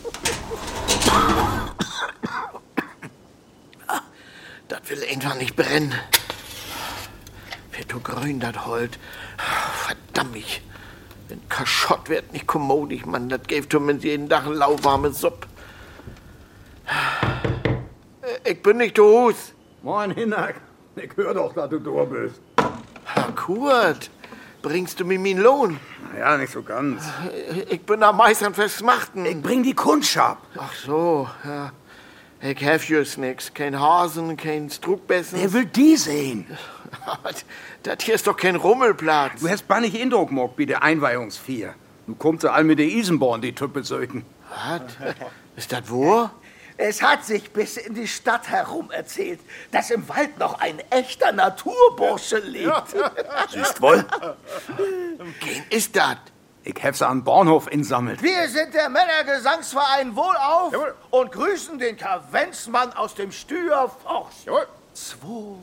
Das 4.68 4.81
will 4.88 5.03
einfach 5.11 5.35
nicht 5.37 5.57
brennen. 5.57 5.94
Wird 7.72 7.92
du 7.92 8.00
grün, 8.00 8.40
das 8.40 8.66
Holt. 8.66 8.98
Verdammt 9.87 10.33
mich. 10.33 10.62
Wenn 11.29 11.48
Kaschott 11.48 12.09
wird 12.09 12.33
nicht 12.33 12.46
kommodig, 12.46 13.07
Mann. 13.07 13.29
Das 13.29 13.42
gäbe 13.46 13.68
zumindest 13.68 14.05
jeden 14.05 14.29
Tag 14.29 14.46
eine 14.46 14.55
lauwarme 14.55 15.12
Suppe. 15.12 15.46
Äh, 18.22 18.50
Ich 18.53 18.62
bin 18.62 18.79
nicht 18.79 18.96
der 18.96 19.05
Hus. 19.05 19.53
Moin, 19.83 20.11
Hinak. 20.12 20.57
Ich 20.96 21.11
hör 21.16 21.35
doch, 21.35 21.53
dass 21.55 21.70
du 21.70 21.79
da 21.79 22.05
bist. 22.05 22.40
Herr 23.05 23.33
Kurt, 23.33 24.11
bringst 24.62 25.01
du 25.01 25.05
mir 25.05 25.18
meinen 25.18 25.40
Lohn? 25.40 25.79
Ja, 26.18 26.37
nicht 26.37 26.53
so 26.53 26.62
ganz. 26.62 27.03
Ich 27.68 27.81
bin 27.83 28.03
am 28.03 28.16
meisten 28.16 28.53
versmachten. 28.55 29.27
Ich 29.27 29.40
bring 29.40 29.62
die 29.62 29.75
Kundschaft. 29.75 30.42
Ach 30.57 30.73
so, 30.75 31.29
ja. 31.44 31.73
Ich 32.42 32.64
hab 32.64 32.83
just 32.83 33.18
nix. 33.18 33.53
Kein 33.53 33.79
Hasen, 33.79 34.37
kein 34.37 34.70
Struckbessen. 34.70 35.38
Wer 35.40 35.53
will 35.53 35.66
die 35.66 35.96
sehen? 35.96 36.46
das 37.83 37.99
hier 38.03 38.14
ist 38.14 38.27
doch 38.27 38.37
kein 38.37 38.57
Rummelplatz. 38.57 39.40
Du 39.40 39.49
hast 39.49 39.68
bannig 39.68 39.99
Indruck 39.99 40.29
gemacht 40.29 40.57
bei 40.57 40.64
der 40.64 40.83
Einweihungsvier. 40.83 41.75
Du 42.07 42.14
kommst 42.14 42.46
all 42.46 42.64
mit 42.64 42.79
der 42.79 42.87
Isenborn, 42.87 43.42
die 43.42 43.55
Tüppelsöken. 43.55 44.25
Was? 44.49 44.83
Ist 45.57 45.70
das 45.70 45.83
wo? 45.90 46.31
Es 46.83 47.03
hat 47.03 47.27
sich 47.27 47.53
bis 47.53 47.77
in 47.77 47.93
die 47.93 48.09
Stadt 48.09 48.49
herum 48.49 48.90
erzählt, 48.90 49.38
dass 49.71 49.90
im 49.90 50.09
Wald 50.09 50.38
noch 50.38 50.61
ein 50.61 50.81
echter 50.88 51.31
Naturbursche 51.31 52.38
liegt. 52.38 52.97
Siehst 53.51 53.83
wohl? 53.83 54.03
Wen 54.79 55.64
ist 55.69 55.95
das? 55.95 56.16
Ich 56.64 56.83
hab's 56.83 57.03
an 57.03 57.23
Bahnhof 57.23 57.71
insammelt. 57.71 58.23
Wir 58.23 58.49
sind 58.49 58.73
der 58.73 58.88
Männergesangsverein 58.88 60.16
Wohlauf 60.16 60.75
und 61.11 61.33
grüßen 61.33 61.79
den 61.79 61.99
Kavenzmann 61.99 62.95
aus 62.95 63.14
dem 63.14 63.31
Stüerforst. 63.31 64.49
Zwei, 64.95 65.57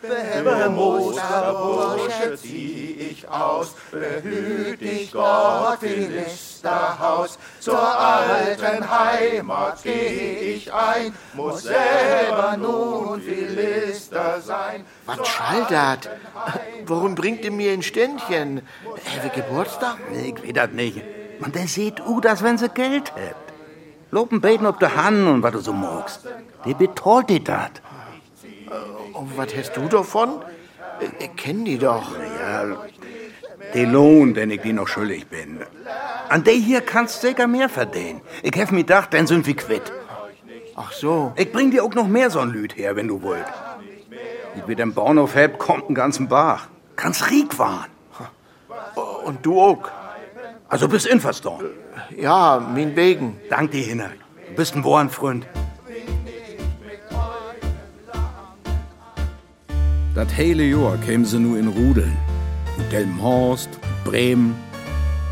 Behemme 0.00 0.68
Musterbursche 0.70 2.36
zieh 2.36 3.10
ich 3.10 3.28
aus, 3.28 3.74
behüt 3.90 4.80
dich 4.80 5.10
Gott 5.12 5.82
in 5.82 6.14
Listerhaus. 6.14 7.38
Zur 7.58 7.80
alten 7.80 8.88
Heimat 8.88 9.82
geh 9.82 10.54
ich 10.54 10.72
ein, 10.72 11.14
muss 11.34 11.62
selber 11.62 12.56
nun 12.56 13.20
viel 13.20 13.48
Lister 13.48 14.40
sein. 14.40 14.84
Was 15.06 15.26
schall 15.26 15.66
dat? 15.68 16.08
Warum 16.86 17.14
bringt 17.14 17.44
ihr 17.44 17.50
mir 17.50 17.72
ein 17.72 17.82
Ständchen? 17.82 18.62
Habe 19.16 19.28
Geburtstag? 19.34 19.96
Ich 20.12 20.34
weiß 20.34 20.52
das 20.54 20.70
nicht. 20.70 21.02
Man, 21.40 21.52
der 21.52 21.66
sieht 21.66 22.00
u, 22.06 22.20
dass 22.20 22.42
wenn 22.42 22.58
sie 22.58 22.68
Geld 22.68 23.12
habt. 23.12 23.52
Loben 24.10 24.40
beten 24.40 24.66
ob 24.66 24.78
der 24.78 24.94
Hand 24.94 25.26
und 25.26 25.42
was 25.42 25.52
du 25.52 25.58
so 25.58 25.72
magst. 25.72 26.20
Der 26.64 26.74
betreut 26.74 27.28
dir 27.28 27.42
dat. 27.42 27.82
Und 29.12 29.36
was 29.36 29.54
hast 29.56 29.76
du 29.76 29.88
davon? 29.88 30.40
Ich, 31.00 31.26
ich 31.26 31.36
kenn 31.36 31.64
die 31.64 31.78
doch. 31.78 32.12
Ja, 32.40 32.64
den 33.74 33.92
Lohn, 33.92 34.34
den 34.34 34.50
ich 34.50 34.60
dir 34.60 34.72
noch 34.72 34.88
schuldig 34.88 35.26
bin. 35.26 35.60
An 36.28 36.44
der 36.44 36.54
hier 36.54 36.80
kannst 36.80 37.22
du 37.22 37.28
sicher 37.28 37.46
mehr 37.46 37.68
verdienen. 37.68 38.20
Ich 38.42 38.52
hab 38.58 38.72
mir 38.72 38.78
gedacht, 38.78 39.12
dann 39.14 39.26
sind 39.26 39.46
wir 39.46 39.56
quitt. 39.56 39.92
Ach 40.74 40.92
so. 40.92 41.32
Ich 41.36 41.52
bring 41.52 41.70
dir 41.70 41.84
auch 41.84 41.94
noch 41.94 42.06
mehr 42.06 42.30
so 42.30 42.40
ein 42.40 42.50
Lüd 42.50 42.76
her, 42.76 42.96
wenn 42.96 43.08
du 43.08 43.22
wollt. 43.22 43.46
Ich 44.56 44.66
mit 44.66 44.78
dem 44.78 44.94
Bahnhof 44.94 45.34
hab, 45.34 45.58
kommt 45.58 45.86
einen 45.86 45.94
ganzen 45.94 46.28
Bach. 46.28 46.68
Kannst 46.96 47.30
riek 47.30 47.58
waren. 47.58 47.90
Und 49.24 49.44
du 49.44 49.60
auch? 49.60 49.88
Also 50.68 50.88
bist 50.88 51.06
Infastorn. 51.06 51.66
Ja, 52.16 52.60
min 52.74 52.96
wegen. 52.96 53.40
Dank 53.50 53.70
dir, 53.70 53.84
Hinner. 53.84 54.10
Du 54.48 54.54
bist 54.54 54.74
ein 54.74 54.82
Bohrenfreund. 54.82 55.46
Das 60.16 60.34
hele 60.34 60.64
Jahr 60.64 60.96
kämen 60.96 61.26
sie 61.26 61.38
nur 61.38 61.58
in 61.58 61.68
Rudeln. 61.68 62.16
Und 62.78 62.90
Delmenhorst, 62.90 63.68
Bremen, 64.02 64.54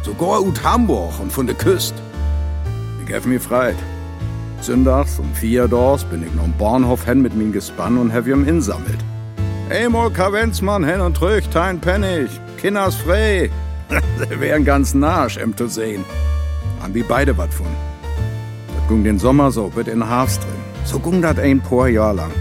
sogar 0.02 0.42
ut 0.42 0.62
Hamburg 0.62 1.18
und 1.20 1.32
von 1.32 1.46
der 1.46 1.56
Küste. 1.56 1.96
Ich 3.06 3.14
hab 3.14 3.24
mir 3.24 3.40
freit. 3.40 3.76
Sündags 4.60 5.18
um 5.18 5.32
vier 5.32 5.68
Dors 5.68 6.04
bin 6.04 6.22
ich 6.22 6.34
noch 6.34 6.44
am 6.44 6.52
Bahnhof 6.58 7.06
hin 7.06 7.22
mit 7.22 7.34
min 7.34 7.50
Gespann 7.50 7.96
und 7.96 8.12
hab 8.12 8.26
ihm 8.26 8.46
insammelt. 8.46 8.98
Einmal 9.70 10.10
Kavenzmann 10.10 10.84
hin 10.84 11.00
und 11.00 11.16
trüch, 11.16 11.48
tein 11.48 11.80
Pennig, 11.80 12.28
Kinders 12.60 12.94
frei. 12.94 13.50
Sie 14.28 14.38
wären 14.38 14.66
ganz 14.66 14.92
narsch, 14.92 15.38
em 15.38 15.56
zu 15.56 15.66
sehen. 15.66 16.04
Haben 16.82 16.92
wir 16.92 17.04
beide 17.04 17.38
wat 17.38 17.54
von. 17.54 17.66
Das 18.74 18.88
ging 18.88 19.02
den 19.02 19.18
Sommer 19.18 19.50
so, 19.50 19.74
wird 19.74 19.88
in 19.88 20.06
Hafs 20.06 20.38
drin. 20.40 20.62
So 20.84 20.98
ging 20.98 21.22
dat 21.22 21.38
ein 21.38 21.62
paar 21.62 21.88
Jahr 21.88 22.12
lang. 22.12 22.32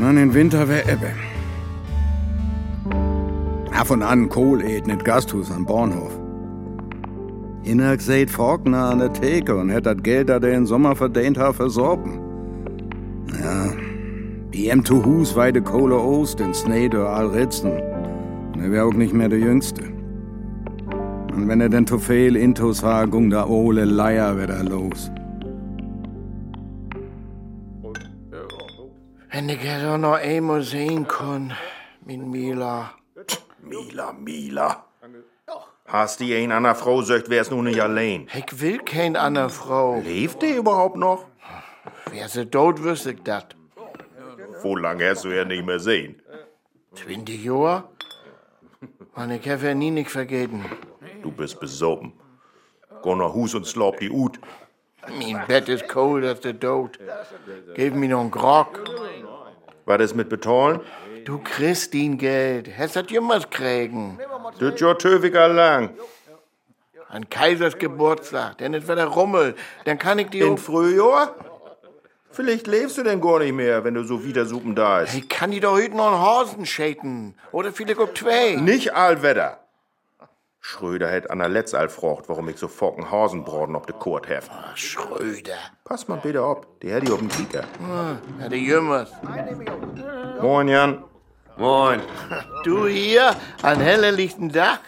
Man, 0.00 0.16
in 0.16 0.32
Winter 0.32 0.66
wär 0.66 0.88
Ebbe. 0.88 1.10
Und 3.90 4.02
an 4.02 4.30
Kohl 4.30 4.62
eten 4.62 4.96
Gasthus 5.04 5.50
am 5.50 5.66
Bahnhof. 5.66 6.18
Innerg 7.64 8.00
seht 8.00 8.30
Faulkner 8.30 8.84
an 8.90 9.00
der 9.00 9.12
Theke 9.12 9.56
und 9.56 9.68
hätt 9.68 9.84
dat 9.84 10.02
Geld, 10.02 10.30
dat 10.30 10.42
er 10.44 10.54
in 10.54 10.64
Sommer 10.64 10.96
verdient 10.96 11.36
hat, 11.36 11.56
versorben. 11.56 12.18
Ja, 13.42 13.72
die 14.54 14.68
em 14.68 14.84
zu 14.86 15.04
Hus 15.04 15.36
weide 15.36 15.60
Kohle 15.60 15.98
Ost 15.98 16.40
in 16.40 16.54
Snede 16.54 17.06
all 17.06 17.26
Ritzen. 17.26 17.72
Und 18.54 18.62
er 18.62 18.70
wär 18.70 18.86
auch 18.86 18.94
nicht 18.94 19.12
mehr 19.12 19.28
der 19.28 19.40
Jüngste. 19.40 19.82
Und 21.34 21.46
wenn 21.46 21.60
er 21.60 21.68
denn 21.68 21.86
viel 21.86 22.36
Intus 22.36 22.82
ha, 22.82 23.04
gung 23.04 23.28
da 23.28 23.46
ole 23.46 23.84
Leier 23.84 24.40
wieder 24.40 24.64
los. 24.64 25.10
Wenn 29.40 29.48
ich 29.48 29.64
ja 29.64 29.80
doch 29.80 29.96
noch 29.96 30.18
einmal 30.18 30.60
sehen 30.60 31.08
kann, 31.08 31.54
min 32.04 32.30
Mila. 32.30 32.92
Mila, 33.62 34.12
Mila. 34.12 34.84
Hast 35.86 36.20
die 36.20 36.34
ein 36.34 36.52
einer 36.52 36.74
Frau 36.74 37.00
söcht, 37.00 37.30
wär's 37.30 37.50
nun 37.50 37.64
nicht 37.64 37.80
allein. 37.80 38.28
Ich 38.36 38.60
will 38.60 38.80
kein 38.80 39.16
andere 39.16 39.48
Frau. 39.48 39.98
Lebt 39.98 40.42
die 40.42 40.56
überhaupt 40.56 40.98
noch? 40.98 41.24
Wär 42.10 42.28
sie 42.28 42.50
tot, 42.50 42.82
wüsste 42.82 43.12
ich 43.12 43.22
dat. 43.22 43.56
Wo 44.60 44.76
lang 44.76 45.00
hast 45.00 45.24
du 45.24 45.30
ja 45.34 45.46
nicht 45.46 45.64
mehr 45.64 45.80
sehen? 45.80 46.20
20 46.92 47.42
Jahre? 47.42 47.84
Und 49.14 49.30
ich 49.30 49.48
hab 49.48 49.62
ja 49.62 49.72
nie 49.72 49.90
nicht 49.90 50.10
vergeten. 50.10 50.66
Du 51.22 51.30
bist 51.30 51.58
besoffen. 51.58 52.12
Geh 53.02 53.14
nach 53.14 53.32
Hus 53.32 53.54
und 53.54 53.66
slaub 53.66 54.00
die 54.00 54.10
Ut. 54.10 54.38
Mein 55.08 55.46
Bett 55.46 55.68
ist 55.68 55.88
kalt 55.88 56.24
als 56.24 56.40
der 56.40 56.58
Tod. 56.58 56.98
Gib 57.74 57.94
mir 57.94 58.08
noch 58.08 58.20
einen 58.20 58.30
Grog. 58.30 58.80
Was 59.86 60.00
ist 60.00 60.14
mit 60.14 60.28
Betalen? 60.28 60.80
Du 61.24 61.38
kriegst 61.38 61.94
ihn 61.94 62.18
Geld. 62.18 62.70
Hast 62.76 62.96
das 62.96 63.10
jemals 63.10 63.48
kriegen? 63.48 64.18
Das 64.58 64.80
ja 64.80 64.94
töwiger 64.94 65.48
lang. 65.48 65.90
An 67.08 67.28
Kaisers 67.28 67.76
Geburtstag. 67.76 68.58
Denn 68.58 68.74
es 68.74 68.86
wird 68.86 68.98
der 68.98 69.06
Rummel. 69.06 69.54
Dann 69.84 69.98
kann 69.98 70.18
ich 70.18 70.28
die 70.28 70.40
In. 70.40 70.58
Frühjahr? 70.58 71.34
Vielleicht 72.32 72.68
lebst 72.68 72.96
du 72.96 73.02
denn 73.02 73.20
gar 73.20 73.40
nicht 73.40 73.52
mehr, 73.52 73.82
wenn 73.82 73.94
du 73.94 74.04
so 74.04 74.24
wieder 74.24 74.46
suppen 74.46 74.76
da 74.76 75.00
ist. 75.00 75.14
Ich 75.14 75.28
kann 75.28 75.50
die 75.50 75.58
doch 75.58 75.72
heute 75.72 75.96
noch 75.96 76.12
einen 76.12 76.20
Hasen 76.20 76.64
schäten. 76.64 77.34
Oder 77.50 77.72
vielleicht 77.72 77.98
auch 77.98 78.14
zwei. 78.14 78.54
Nicht 78.54 78.94
allwetter. 78.94 79.59
Schröder 80.60 81.08
hätt 81.08 81.30
an 81.30 81.38
der 81.38 81.48
Letz 81.48 81.72
all 81.74 81.88
frocht, 81.88 82.28
warum 82.28 82.48
ich 82.48 82.58
so 82.58 82.68
focken 82.68 83.10
Hasenbraten 83.10 83.74
ob 83.74 83.86
de 83.86 83.96
Kurt 83.98 84.28
hef. 84.28 84.50
Schröder. 84.74 85.56
Pass 85.84 86.06
mal 86.06 86.18
bitte 86.18 86.42
ab, 86.42 86.66
die 86.82 86.92
hätt 86.92 87.04
ich 87.04 87.12
auf 87.12 87.18
dem 87.18 87.28
Kieker. 87.28 87.64
Ja, 88.40 88.48
die 88.48 88.66
Jümmers. 88.66 89.10
Moin, 90.40 90.68
Jan. 90.68 91.04
Moin. 91.56 92.00
Du 92.64 92.86
hier, 92.86 93.34
an 93.62 93.80
heller 93.80 94.12
lichten 94.12 94.50
Dach, 94.50 94.80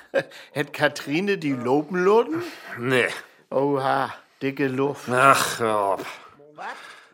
hätt 0.53 0.73
Katrine 0.73 1.39
die 1.39 1.53
Lobenloden? 1.53 2.43
Nee. 2.79 3.09
Oha, 3.51 4.13
dicke 4.41 4.69
Luft. 4.69 5.09
Ach, 5.11 5.61
auf. 5.61 6.01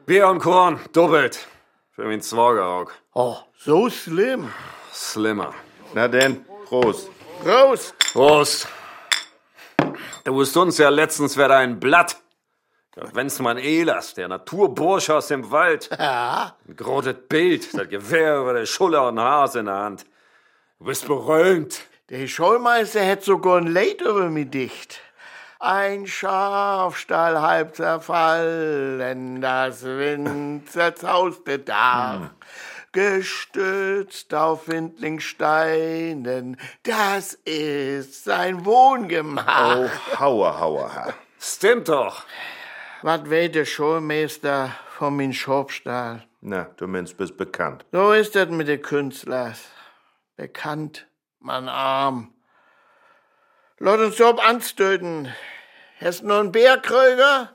Bier 0.05 0.29
und 0.29 0.41
Korn, 0.41 0.81
doppelt. 0.93 1.47
Für 1.93 2.05
min 2.05 2.23
Zwager 2.23 2.67
auch. 2.67 2.91
Oh, 3.15 3.37
so 3.57 3.91
schlimm. 3.91 4.53
Slimmer. 4.93 5.55
Na 5.95 6.07
denn, 6.07 6.45
Prost. 6.67 7.11
Raus! 7.45 7.95
Prost. 8.13 8.69
Du 10.25 10.35
wusst 10.35 10.57
uns 10.57 10.79
ja 10.79 10.89
letztens 10.89 11.37
wer 11.37 11.51
ein 11.51 11.79
Blatt. 11.81 12.17
Wenn's 13.13 13.39
mein 13.39 13.59
Elas, 13.59 14.15
der 14.15 14.27
Naturbursche 14.29 15.15
aus 15.15 15.29
dem 15.29 15.51
Wald. 15.51 15.89
Ja, 15.99 16.57
Ein 16.67 16.77
grotes 16.77 17.15
Bild, 17.29 17.73
das 17.75 17.89
Gewehr 17.89 18.39
über 18.41 18.55
der 18.55 18.67
Schulter 18.67 19.07
und 19.09 19.21
Hase 19.21 19.61
in 19.61 19.67
der 19.67 19.75
Hand. 19.77 20.05
Du 20.79 20.87
bist 20.87 21.07
berühmt. 21.07 21.81
der 22.11 22.27
Schollmeister 22.27 23.01
hätt 23.01 23.23
sogar 23.25 23.59
ein 23.59 23.69
Leid 23.69 24.01
über 24.01 24.29
mich 24.31 24.51
dicht. 24.51 25.01
Ein 25.61 26.07
Schafstall 26.07 27.41
halb 27.41 27.75
zerfallen, 27.77 29.41
das 29.41 29.85
Wind 29.85 30.71
zerzauste 30.71 31.59
Dach. 31.59 32.31
Gestützt 32.93 34.33
auf 34.33 34.69
Windlingsteinen, 34.69 36.57
das 36.83 37.35
ist 37.35 38.25
sein 38.25 38.65
Wohngemach. 38.65 39.77
Oh, 39.77 40.19
hauer, 40.19 40.59
hauer, 40.59 40.95
ha. 40.95 41.15
Stimmt 41.39 41.89
doch. 41.89 42.25
Was 43.03 43.29
weet 43.29 43.55
der 43.55 43.67
Schulmeister 43.67 44.75
von 44.97 45.17
min 45.17 45.33
Schopstall? 45.33 46.25
Na, 46.41 46.65
du 46.77 46.87
meinst, 46.87 47.17
bist 47.17 47.37
bekannt. 47.37 47.85
So 47.93 48.13
ist 48.13 48.35
das 48.35 48.49
mit 48.49 48.69
den 48.69 48.81
Künstlern. 48.81 49.55
Bekannt, 50.37 51.07
man 51.41 51.69
arm. 51.69 52.33
Lass 53.79 54.01
uns 54.01 54.19
Job 54.19 54.41
anstöten. 54.45 55.33
Hast 56.01 56.23
du 56.23 56.27
noch 56.27 56.41
einen 56.41 56.53
Bärkröger? 56.53 57.53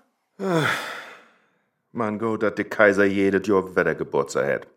Man 1.91 2.19
gut, 2.19 2.43
dass 2.43 2.55
der 2.55 2.65
Kaiser 2.65 3.05
jedes 3.05 3.47
Jahr 3.47 3.75
wieder 3.75 3.95
Geburtstag 3.95 4.47
hat. 4.47 4.67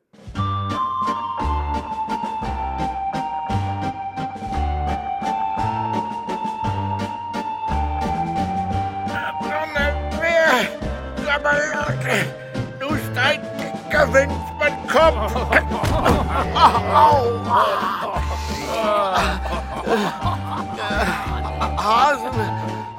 Hasen, 21.76 22.40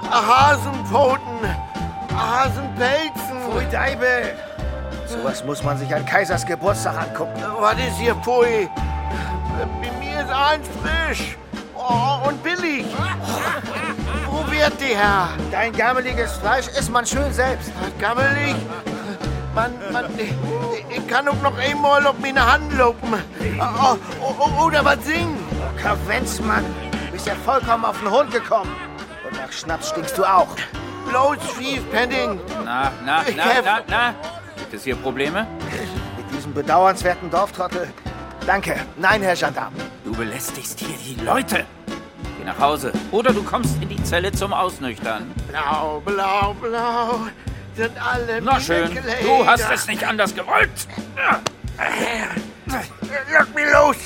Hasenpfoten, 0.10 1.40
Hasenpelzen. 2.16 3.38
Pfui 3.46 3.66
Deibel. 3.70 4.34
Sowas 5.06 5.44
muss 5.44 5.64
man 5.64 5.78
sich 5.78 5.94
an 5.94 6.06
Kaisers 6.06 6.46
Geburtstag 6.46 6.98
angucken. 6.98 7.44
Was 7.60 7.74
ist 7.74 7.98
hier, 7.98 8.16
Pfui? 8.16 8.70
Bei 9.58 9.92
mir 10.00 10.22
ist 10.22 10.30
eins 10.30 10.68
frisch. 10.82 11.38
Oh, 11.76 12.28
und 12.30 12.42
billig. 12.42 12.86
Wo 14.30 14.50
wird 14.52 14.74
die, 14.80 14.96
Herr? 14.96 15.30
Dein 15.52 15.74
gammeliges 15.74 16.34
Fleisch 16.34 16.68
isst 16.68 16.92
man 16.92 17.06
schön 17.06 17.32
selbst. 17.34 17.72
Gammelig? 18.00 18.56
Man, 19.54 19.74
man, 19.92 20.06
ich, 20.18 20.34
ich 20.98 21.08
kann 21.08 21.28
auch 21.28 21.42
noch 21.42 21.58
einmal 21.58 22.06
auf 22.06 22.20
meine 22.20 22.46
Hand 22.46 22.78
lopen. 22.78 23.14
Oh, 23.60 23.98
oh, 24.22 24.66
oder 24.66 24.86
was 24.86 25.04
singen. 25.04 25.47
Kavenzmann, 25.82 26.66
du 26.92 27.12
bist 27.12 27.28
ja 27.28 27.36
vollkommen 27.36 27.86
auf 27.86 28.00
den 28.00 28.12
Hund 28.12 28.32
gekommen. 28.32 28.76
Und 29.28 29.38
nach 29.38 29.52
Schnaps 29.52 29.90
stinkst 29.90 30.18
du 30.18 30.24
auch. 30.24 30.48
Bloß 31.10 31.38
Fief, 31.58 31.90
Penning. 31.92 32.40
Na, 32.66 32.92
na, 33.06 33.24
na, 33.36 33.46
na, 33.64 33.80
na. 33.88 34.16
Gibt 34.58 34.74
es 34.74 34.84
hier 34.84 34.96
Probleme? 34.96 35.48
Mit 36.18 36.38
diesem 36.38 36.54
bedauernswerten 36.54 37.30
Dorftrottel. 37.30 37.88
Danke. 38.46 38.76
Nein, 38.98 39.22
Herr 39.22 39.36
Gendarm. 39.36 39.74
Du 40.04 40.12
belästigst 40.14 40.80
hier 40.80 40.98
die 40.98 41.24
Leute. 41.24 41.66
Geh 42.38 42.46
nach 42.46 42.60
Hause. 42.60 42.92
Oder 43.12 43.34
du 43.34 43.44
kommst 43.44 43.82
in 43.82 43.90
die 43.90 44.04
Zelle 44.04 44.32
zum 44.32 44.54
Ausnüchtern. 44.54 45.32
Blau, 45.50 46.02
blau, 46.04 46.54
blau. 46.54 47.20
Sind 47.76 47.92
alle 48.02 48.42
Na 48.42 48.60
schön. 48.60 48.98
Du 49.22 49.46
hast 49.46 49.70
es 49.72 49.88
nicht 49.88 50.04
anders 50.04 50.34
gewollt. 50.34 50.88
Lass 52.68 53.50
mich 53.54 53.66
los. 53.74 53.98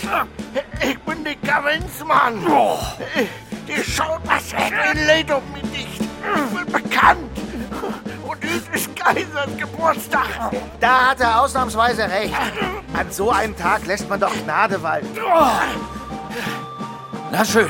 Ich 0.81 0.99
bin 0.99 1.23
der 1.23 1.35
Kavenzmann. 1.35 2.45
Oh. 2.47 2.77
Die 3.67 3.83
Schaumeisterin 3.83 5.05
lädt 5.05 5.31
um 5.31 5.43
mich 5.53 5.63
nicht. 5.71 6.01
Ich 6.01 6.57
bin 6.57 6.65
bekannt. 6.71 7.19
Und 8.27 8.43
dies 8.43 8.63
ist 8.73 8.95
Kaisers 8.95 9.57
Geburtstag. 9.57 10.51
Da 10.79 11.11
hat 11.11 11.19
er 11.19 11.41
ausnahmsweise 11.41 12.03
recht. 12.03 12.33
An 12.93 13.11
so 13.11 13.31
einem 13.31 13.55
Tag 13.55 13.85
lässt 13.85 14.09
man 14.09 14.19
doch 14.19 14.33
Gnade 14.43 14.81
walten. 14.81 15.07
Na 17.31 17.45
schön. 17.45 17.69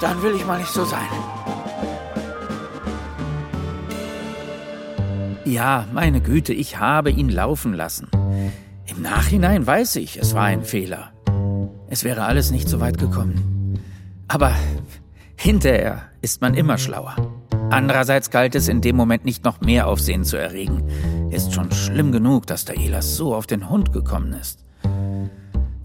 Dann 0.00 0.22
will 0.22 0.34
ich 0.34 0.46
mal 0.46 0.58
nicht 0.58 0.72
so 0.72 0.84
sein. 0.84 1.08
Ja, 5.44 5.86
meine 5.92 6.20
Güte, 6.20 6.52
ich 6.52 6.78
habe 6.78 7.10
ihn 7.10 7.30
laufen 7.30 7.72
lassen. 7.72 8.08
Im 8.86 9.02
Nachhinein 9.02 9.66
weiß 9.66 9.96
ich, 9.96 10.18
es 10.18 10.34
war 10.34 10.44
ein 10.44 10.64
Fehler. 10.64 11.12
Es 11.90 12.04
wäre 12.04 12.24
alles 12.24 12.50
nicht 12.50 12.68
so 12.68 12.80
weit 12.80 12.98
gekommen. 12.98 13.80
Aber 14.28 14.52
hinterher 15.36 16.02
ist 16.20 16.42
man 16.42 16.54
immer 16.54 16.76
schlauer. 16.76 17.16
Andererseits 17.70 18.30
galt 18.30 18.54
es 18.54 18.68
in 18.68 18.82
dem 18.82 18.94
Moment 18.94 19.24
nicht 19.24 19.44
noch 19.44 19.62
mehr 19.62 19.86
Aufsehen 19.86 20.24
zu 20.24 20.36
erregen. 20.36 20.84
Ist 21.30 21.54
schon 21.54 21.72
schlimm 21.72 22.12
genug, 22.12 22.46
dass 22.46 22.66
der 22.66 22.78
Elas 22.78 23.16
so 23.16 23.34
auf 23.34 23.46
den 23.46 23.70
Hund 23.70 23.92
gekommen 23.92 24.34
ist. 24.34 24.64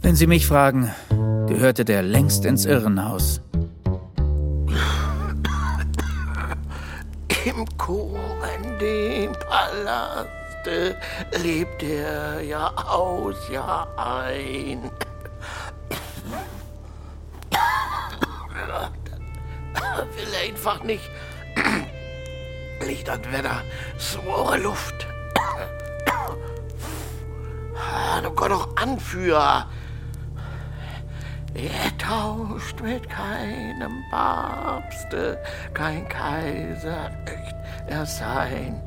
Wenn 0.02 0.16
Sie 0.16 0.28
mich 0.28 0.46
fragen, 0.46 0.92
gehörte 1.48 1.86
der 1.86 2.02
längst 2.02 2.44
ins 2.44 2.66
Irrenhaus. 2.66 3.40
Im 7.46 7.66
Kuchen, 7.78 8.20
dem 8.82 9.32
Palast, 9.34 10.28
lebt 11.42 11.84
er 11.84 12.42
Jahr 12.42 12.94
aus, 12.94 13.36
Jahr 13.50 13.88
ein. 13.98 14.92
Will 20.16 20.50
einfach 20.50 20.84
nicht. 20.84 21.10
Licht 22.86 23.10
und 23.10 23.32
Wetter, 23.32 23.62
swore 23.98 24.58
Luft. 24.58 25.08
Ah, 27.76 28.22
Du 28.22 28.32
Gott 28.32 28.52
doch 28.52 28.76
Anführer. 28.76 29.70
Er 31.54 31.98
tauscht 32.00 32.82
mit 32.82 33.08
keinem 33.10 34.04
Papste, 34.10 35.38
kein 35.74 36.08
Kaiser 36.10 37.12
möcht 37.44 37.56
er 37.88 38.06
sein. 38.06 38.82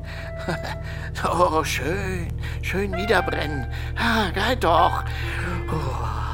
Oh, 1.27 1.63
schön, 1.63 2.27
schön 2.61 2.91
niederbrennen. 2.91 3.65
Ah, 3.97 4.29
geil 4.35 4.55
doch. 4.55 5.03
Was 5.67 6.26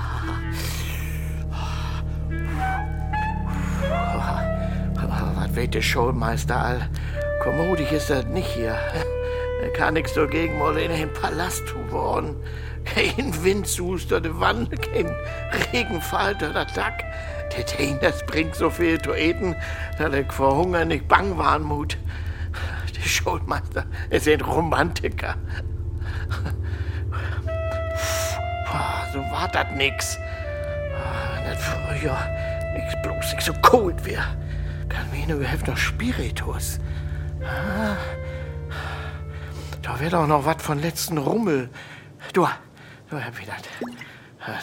weht 5.56 5.74
der 5.74 5.82
Schulmeister 5.82 6.56
all? 6.58 6.90
Kommodig 7.42 7.92
ist 7.92 8.10
das 8.10 8.26
nicht 8.26 8.48
hier. 8.48 8.78
Er 9.62 9.70
kann 9.74 9.94
nix 9.94 10.14
dagegen 10.14 10.58
mal 10.60 10.78
in 10.78 10.92
den 10.92 11.12
Palast 11.14 11.66
geworden. 11.68 12.36
Kein 12.86 13.34
Windzuster, 13.44 14.20
de 14.20 14.32
Wanne, 14.36 14.68
kein 14.68 15.16
Regenfall, 15.72 16.36
der 16.36 16.68
Tag. 16.68 17.04
Der 17.56 17.64
Ding, 17.64 17.98
das 18.02 18.26
bringt 18.26 18.56
so 18.56 18.70
viel 18.70 19.00
zu 19.02 19.14
eten, 19.14 19.56
dass 19.98 20.14
ich 20.14 20.32
vor 20.32 20.56
Hunger 20.58 20.86
nicht 20.86 21.08
bang 21.08 21.38
war 21.38 21.60
Mut. 21.60 21.98
Der 22.96 23.08
Schulmeister 23.08 23.86
ist 24.10 24.28
ein 24.28 24.42
Romantiker. 24.42 25.36
So 29.14 29.20
war 29.20 29.48
das 29.52 29.68
nix. 29.76 30.18
Wenn 31.36 31.46
das 31.52 31.64
früher 31.64 32.18
nix 32.74 32.96
bloß 33.04 33.34
nicht 33.34 33.46
so 33.46 33.54
kalt 33.54 34.04
wär, 34.06 34.24
mir 35.12 35.28
nur 35.28 35.38
überhaupt 35.40 35.68
noch 35.68 35.78
Spiritus. 35.78 36.80
Ah, 37.44 37.98
Da 39.82 40.00
wär 40.00 40.10
doch 40.10 40.28
noch 40.28 40.46
was 40.46 40.62
von 40.62 40.80
letzten 40.80 41.18
Rummel. 41.18 41.70
Du, 42.34 42.48
du, 43.10 43.18
Herr 43.18 43.38
Wienert. 43.38 43.68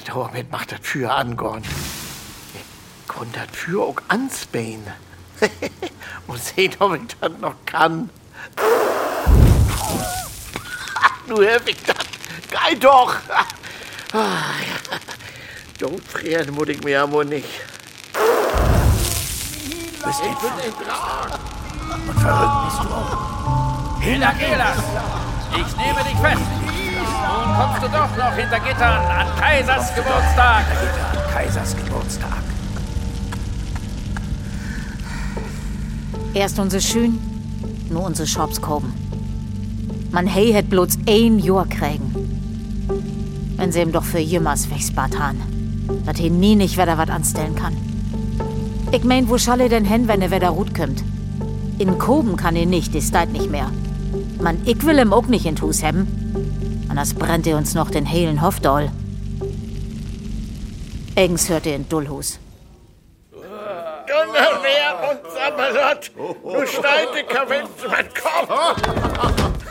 Damit 0.06 0.50
macht 0.50 0.72
das 0.72 0.80
Feuer 0.82 1.10
angorn. 1.14 1.62
Grund 3.08 3.34
das 3.36 3.48
Feuer 3.56 3.82
auch 3.82 3.96
anspähen. 4.08 4.82
Muss 6.26 6.48
sehen, 6.56 6.72
ob 6.78 6.94
ich 6.94 7.02
das 7.20 7.32
noch 7.40 7.54
kann. 7.66 8.10
Du, 11.28 11.42
Herr 11.42 11.64
Wienert. 11.66 12.06
Geil 12.50 12.78
doch. 12.78 13.16
Ah. 14.12 14.54
Don't 15.78 16.02
frieren 16.02 16.52
muss 16.54 16.68
ich 16.68 16.82
mir 16.82 17.10
wohl 17.10 17.24
nicht. 17.24 17.48
Bist 20.10 20.22
ich 20.24 20.38
bin 20.38 20.50
ein 20.50 20.74
Drachen. 20.88 21.40
Und 22.08 22.18
verrückt 22.18 22.64
bist 22.64 22.82
du 22.82 22.88
auch. 22.92 24.00
Hilda 24.00 24.32
Gelas, 24.32 24.78
ich 25.52 25.76
nehme 25.76 26.02
dich 26.02 26.18
fest. 26.18 26.42
Nun 27.46 27.56
kommst 27.56 27.82
du 27.84 27.88
doch 27.88 28.16
noch 28.16 28.34
hinter 28.34 28.58
Gittern 28.58 29.04
an 29.04 29.26
Kaisers 29.38 29.94
Geburtstag. 29.94 30.64
An 31.12 31.32
Kaisers 31.32 31.76
Geburtstag. 31.76 32.42
Erst 36.34 36.58
unsere 36.58 36.82
Schön, 36.82 37.20
nur 37.88 38.02
unsere 38.02 38.26
Shops 38.26 38.60
koben. 38.60 38.92
Man 40.10 40.26
hey 40.26 40.52
het 40.52 40.68
bloß 40.70 40.98
ein 41.08 41.38
Jahr 41.38 41.68
kriegen. 41.68 42.12
Wenn 43.56 43.70
sie 43.70 43.80
ihm 43.80 43.92
doch 43.92 44.02
für 44.02 44.18
jemals 44.18 44.68
wegspart 44.70 45.16
han. 45.16 45.40
Dat 46.04 46.18
he 46.18 46.30
nie 46.30 46.56
nicht 46.56 46.76
wieder 46.76 46.98
wat 46.98 47.10
anstellen 47.10 47.54
kann. 47.54 47.89
Ich 48.92 49.04
mein, 49.04 49.28
wo 49.28 49.38
schall 49.38 49.60
er 49.60 49.68
denn 49.68 49.84
hin, 49.84 50.08
wenn 50.08 50.20
er 50.20 50.32
wieder 50.32 50.50
gut 50.52 50.74
kommt? 50.74 51.04
In 51.78 51.96
Koben 51.98 52.36
kann 52.36 52.56
er 52.56 52.66
nicht, 52.66 52.92
ist 52.96 53.14
deit 53.14 53.30
nicht 53.30 53.48
mehr. 53.48 53.70
Man, 54.40 54.60
ich 54.64 54.84
will 54.84 54.98
ihm 54.98 55.12
auch 55.12 55.26
nicht 55.26 55.46
in 55.46 55.60
Hus 55.60 55.84
haben. 55.84 56.08
Anders 56.88 57.14
brennt 57.14 57.46
er 57.46 57.56
uns 57.56 57.74
noch 57.74 57.88
den 57.90 58.10
heilen 58.10 58.42
Hofdoll. 58.42 58.90
Eigens 61.14 61.48
hört 61.48 61.66
er 61.66 61.76
in 61.76 61.88
Dullhus. 61.88 62.40
Donnerwehr 63.30 65.10
und 65.10 65.20
Sammelot, 65.32 66.10
du 66.42 66.66
schneide 66.66 67.24
Kavenz 67.28 67.70
mein 67.88 68.08
Kopf. 68.12 68.82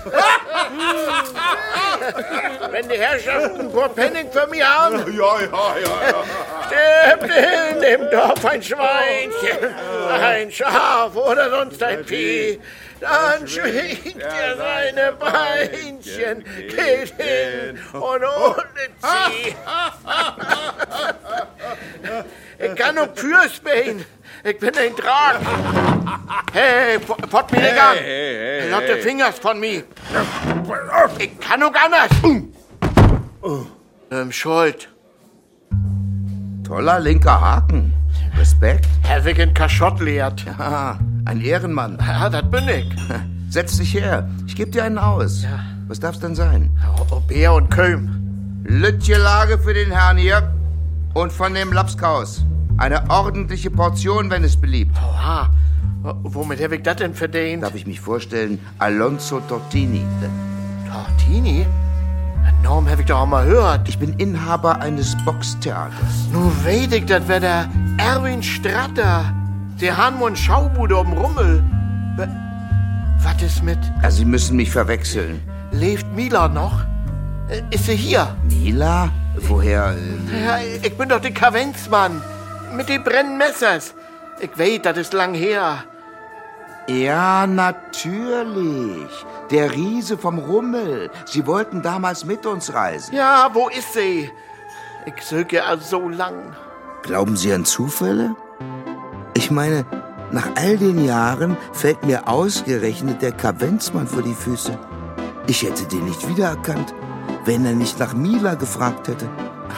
Wenn 2.72 2.88
die 2.88 2.98
Herrschaften 2.98 3.62
ein 3.62 3.72
paar 3.72 3.90
Penning 3.90 4.32
für 4.32 4.46
mich 4.48 4.64
haben, 4.64 4.98
Ja, 5.18 5.40
ja, 5.40 5.76
ja, 5.82 6.02
ja. 6.10 6.24
stirbt 6.68 7.32
in 7.74 7.82
dem 7.82 8.10
Dorf 8.12 8.46
ein 8.46 8.62
Schweinchen, 8.62 9.74
ein 10.12 10.52
Schaf 10.52 11.16
oder 11.16 11.50
sonst 11.50 11.82
ein 11.84 12.06
Vieh. 12.06 12.60
Dann 13.00 13.48
schwingt 13.48 14.22
er 14.22 14.58
seine 14.58 15.14
Beinchen, 15.14 16.44
geht 16.68 17.14
hin 17.18 17.80
und 17.94 18.02
ohne 18.24 18.90
Zieh. 19.02 19.56
Ich 22.60 22.76
kann 22.76 22.96
nur 22.96 23.10
Fürsbein. 23.16 24.06
Ich 24.44 24.58
bin 24.60 24.78
ein 24.78 24.96
Draht. 24.96 25.40
Hey, 26.54 27.00
pot 27.00 27.52
mir 27.52 27.60
nicht 27.60 27.80
an. 27.80 27.98
Hey, 27.98 28.62
hey, 28.62 28.70
Lotte 28.70 28.96
hey. 28.96 29.02
Fingers 29.02 29.40
von 29.40 29.60
mir. 29.60 29.84
Ich 31.18 31.40
kann 31.40 31.60
nur 31.60 31.72
anders. 31.76 32.10
Oh. 33.42 33.66
Ähm, 34.12 34.32
Schuld. 34.32 34.90
Toller 36.66 37.00
linker 37.00 37.40
Haken. 37.40 37.99
Respekt. 38.40 38.88
Herr 39.04 39.26
Wicken 39.26 39.54
Kaschott 39.54 40.00
lehrt. 40.00 40.46
Ja, 40.46 40.98
ein 41.26 41.42
Ehrenmann. 41.42 41.98
Ja, 42.00 42.30
das 42.30 42.50
bin 42.50 42.70
ich. 42.70 42.88
Setz 43.50 43.78
dich 43.78 43.94
her. 43.94 44.30
Ich 44.48 44.56
geb 44.56 44.72
dir 44.72 44.86
einen 44.86 44.98
aus. 44.98 45.44
Ja. 45.44 45.60
Was 45.88 46.00
darf's 46.00 46.20
denn 46.20 46.36
sein? 46.36 46.70
Bär 47.28 47.54
und 47.54 47.70
Köln. 47.70 48.64
Lütje 48.64 49.18
Lage 49.18 49.60
für 49.60 49.74
den 49.74 49.92
Herrn 49.92 50.18
hier. 50.18 50.54
Und 51.14 51.34
von 51.34 51.54
dem 51.54 51.74
Lapskaus. 51.74 52.46
Eine 52.78 53.10
ordentliche 53.10 53.72
Portion, 53.72 54.30
wenn 54.32 54.46
es 54.46 54.56
beliebt. 54.56 54.96
Oha. 54.98 55.50
Womit 56.02 56.64
habe 56.64 56.78
ich 56.78 56.84
das 56.84 56.96
denn 56.96 57.14
verdient? 57.14 57.64
Darf 57.64 57.76
ich 57.76 57.86
mich 57.86 58.00
vorstellen? 58.00 58.60
Alonso 58.78 59.42
Tortini. 59.42 60.06
Tortini? 60.90 61.66
Den 62.46 62.62
Namen 62.64 62.90
habe 62.90 63.02
ich 63.02 63.08
doch 63.08 63.20
auch 63.20 63.26
mal 63.26 63.46
gehört. 63.46 63.90
Ich 63.90 64.00
bin 64.00 64.14
Inhaber 64.14 64.80
eines 64.80 65.18
Boxtheaters. 65.26 66.30
Nun 66.32 66.54
weet 66.64 66.94
ich, 66.94 67.06
das 67.06 67.28
wäre 67.28 67.42
der 67.42 67.70
Erwin 68.00 68.42
Stratter. 68.42 69.34
Der 69.82 69.98
Hanmund 69.98 70.40
Schaubude 70.40 70.96
um 70.96 71.12
Rummel. 71.12 71.62
Was 73.22 73.42
ist 73.44 73.62
mit? 73.62 73.78
Ja, 74.02 74.10
Sie 74.10 74.24
müssen 74.24 74.56
mich 74.56 74.72
verwechseln. 74.72 75.42
Lebt 75.72 76.06
Mila 76.16 76.48
noch? 76.48 76.80
Äh, 77.50 77.62
ist 77.72 77.88
sie 77.88 77.96
hier? 77.96 78.36
Mila? 78.48 79.10
Woher? 79.36 79.98
Äh... 80.32 80.46
Ja, 80.46 80.60
ich 80.82 80.98
bin 80.98 81.10
doch 81.10 81.20
der 81.20 81.34
Kavenzmann. 81.34 82.22
Mit 82.74 82.88
den 82.88 83.04
brennenden 83.04 83.38
Messers. 83.38 83.94
Ich 84.40 84.58
weiß, 84.58 84.80
das 84.84 84.98
ist 84.98 85.14
lang 85.14 85.34
her. 85.34 85.84
Ja, 86.88 87.46
natürlich. 87.46 89.12
Der 89.52 89.74
Riese 89.74 90.18
vom 90.18 90.40
Rummel. 90.40 91.12
Sie 91.26 91.46
wollten 91.46 91.82
damals 91.82 92.24
mit 92.24 92.46
uns 92.46 92.74
reisen. 92.74 93.14
Ja, 93.14 93.50
wo 93.54 93.68
ist 93.68 93.94
sie? 93.94 94.32
Ich 95.06 95.22
söge 95.22 95.58
ja 95.58 95.76
so 95.78 96.08
lang. 96.08 96.56
Glauben 97.02 97.38
Sie 97.38 97.54
an 97.54 97.66
Zufälle? 97.66 98.36
Ich 99.34 99.52
meine, 99.52 99.86
nach 100.32 100.48
all 100.56 100.78
den 100.78 101.04
Jahren 101.04 101.58
fällt 101.74 102.06
mir 102.06 102.28
ausgerechnet 102.28 103.22
der 103.22 103.32
Kavenzmann 103.32 104.08
vor 104.08 104.22
die 104.22 104.34
Füße. 104.34 104.78
Ich 105.48 105.64
hätte 105.64 105.86
den 105.86 106.06
nicht 106.06 106.28
wiedererkannt, 106.28 106.94
wenn 107.46 107.66
er 107.66 107.74
nicht 107.74 108.00
nach 108.00 108.14
Mila 108.14 108.54
gefragt 108.56 109.08
hätte. 109.08 109.28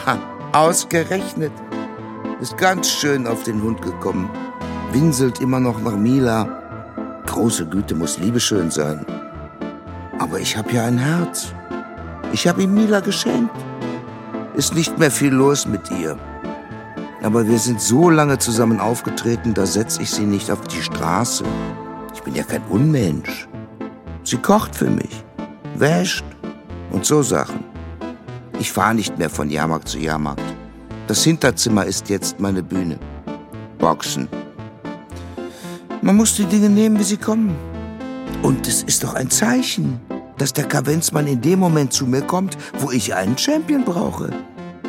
Ha, 0.04 0.18
ausgerechnet. 0.52 1.52
Ist 2.40 2.58
ganz 2.58 2.90
schön 2.90 3.26
auf 3.26 3.44
den 3.44 3.62
Hund 3.62 3.80
gekommen. 3.80 4.28
Winselt 4.92 5.40
immer 5.40 5.60
noch 5.60 5.80
nach 5.80 5.96
Mila. 5.96 7.22
Große 7.26 7.66
Güte 7.66 7.94
muss 7.94 8.18
liebeschön 8.18 8.70
sein. 8.70 9.06
Aber 10.18 10.38
ich 10.38 10.56
habe 10.56 10.72
ja 10.72 10.84
ein 10.84 10.98
Herz. 10.98 11.54
Ich 12.32 12.46
habe 12.46 12.62
ihm 12.62 12.74
Mila 12.74 13.00
geschenkt. 13.00 13.54
Ist 14.54 14.74
nicht 14.74 14.98
mehr 14.98 15.10
viel 15.10 15.32
los 15.32 15.66
mit 15.66 15.90
ihr. 15.90 16.18
Aber 17.22 17.46
wir 17.46 17.58
sind 17.58 17.80
so 17.80 18.10
lange 18.10 18.38
zusammen 18.38 18.80
aufgetreten, 18.80 19.54
da 19.54 19.64
setze 19.64 20.02
ich 20.02 20.10
sie 20.10 20.26
nicht 20.26 20.50
auf 20.50 20.60
die 20.62 20.82
Straße. 20.82 21.44
Ich 22.14 22.22
bin 22.22 22.34
ja 22.34 22.42
kein 22.42 22.62
Unmensch. 22.64 23.48
Sie 24.24 24.38
kocht 24.38 24.74
für 24.74 24.90
mich, 24.90 25.24
wäscht 25.76 26.24
und 26.90 27.06
so 27.06 27.22
Sachen. 27.22 27.64
Ich 28.58 28.72
fahre 28.72 28.96
nicht 28.96 29.18
mehr 29.18 29.30
von 29.30 29.50
Jahrmarkt 29.50 29.88
zu 29.88 29.98
Jahrmarkt. 29.98 30.42
Das 31.06 31.22
Hinterzimmer 31.22 31.84
ist 31.84 32.08
jetzt 32.08 32.40
meine 32.40 32.62
Bühne. 32.62 32.98
Boxen. 33.78 34.28
Man 36.00 36.16
muss 36.16 36.34
die 36.34 36.44
Dinge 36.44 36.68
nehmen, 36.68 36.98
wie 36.98 37.04
sie 37.04 37.16
kommen. 37.16 37.56
Und 38.42 38.66
es 38.66 38.82
ist 38.82 39.04
doch 39.04 39.14
ein 39.14 39.30
Zeichen, 39.30 40.00
dass 40.38 40.52
der 40.52 40.64
Kavenzmann 40.64 41.28
in 41.28 41.40
dem 41.40 41.60
Moment 41.60 41.92
zu 41.92 42.06
mir 42.06 42.22
kommt, 42.22 42.58
wo 42.78 42.90
ich 42.90 43.14
einen 43.14 43.38
Champion 43.38 43.84
brauche. 43.84 44.30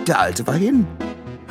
Der 0.08 0.20
Alte 0.20 0.48
war 0.48 0.56
hin. 0.56 0.88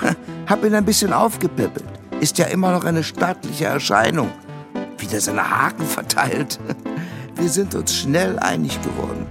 Hab 0.46 0.64
ihn 0.64 0.74
ein 0.74 0.84
bisschen 0.84 1.12
aufgepäppelt. 1.12 1.84
Ist 2.20 2.38
ja 2.38 2.46
immer 2.46 2.72
noch 2.72 2.84
eine 2.84 3.02
stattliche 3.02 3.66
Erscheinung. 3.66 4.30
Wieder 4.98 5.20
seine 5.20 5.48
Haken 5.48 5.84
verteilt. 5.86 6.58
Wir 7.36 7.48
sind 7.48 7.74
uns 7.74 7.94
schnell 7.94 8.38
einig 8.38 8.80
geworden. 8.82 9.26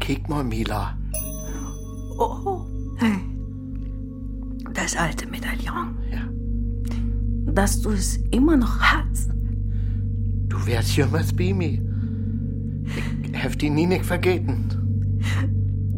Kick 0.00 0.28
mal, 0.28 0.44
Mila. 0.44 0.96
Oh, 2.18 2.64
das 4.72 4.96
alte 4.96 5.26
Medaillon. 5.26 5.96
Ja. 6.10 7.52
Dass 7.52 7.80
du 7.82 7.90
es 7.90 8.16
immer 8.30 8.56
noch 8.56 8.80
hast. 8.80 9.30
Du 10.48 10.64
wärst 10.66 10.96
jümmers 10.96 11.32
Bimi. 11.32 11.82
Ich 13.22 13.44
hab 13.44 13.58
die 13.58 13.70
nie 13.70 13.86
nicht 13.86 14.04
vergeten. 14.04 14.77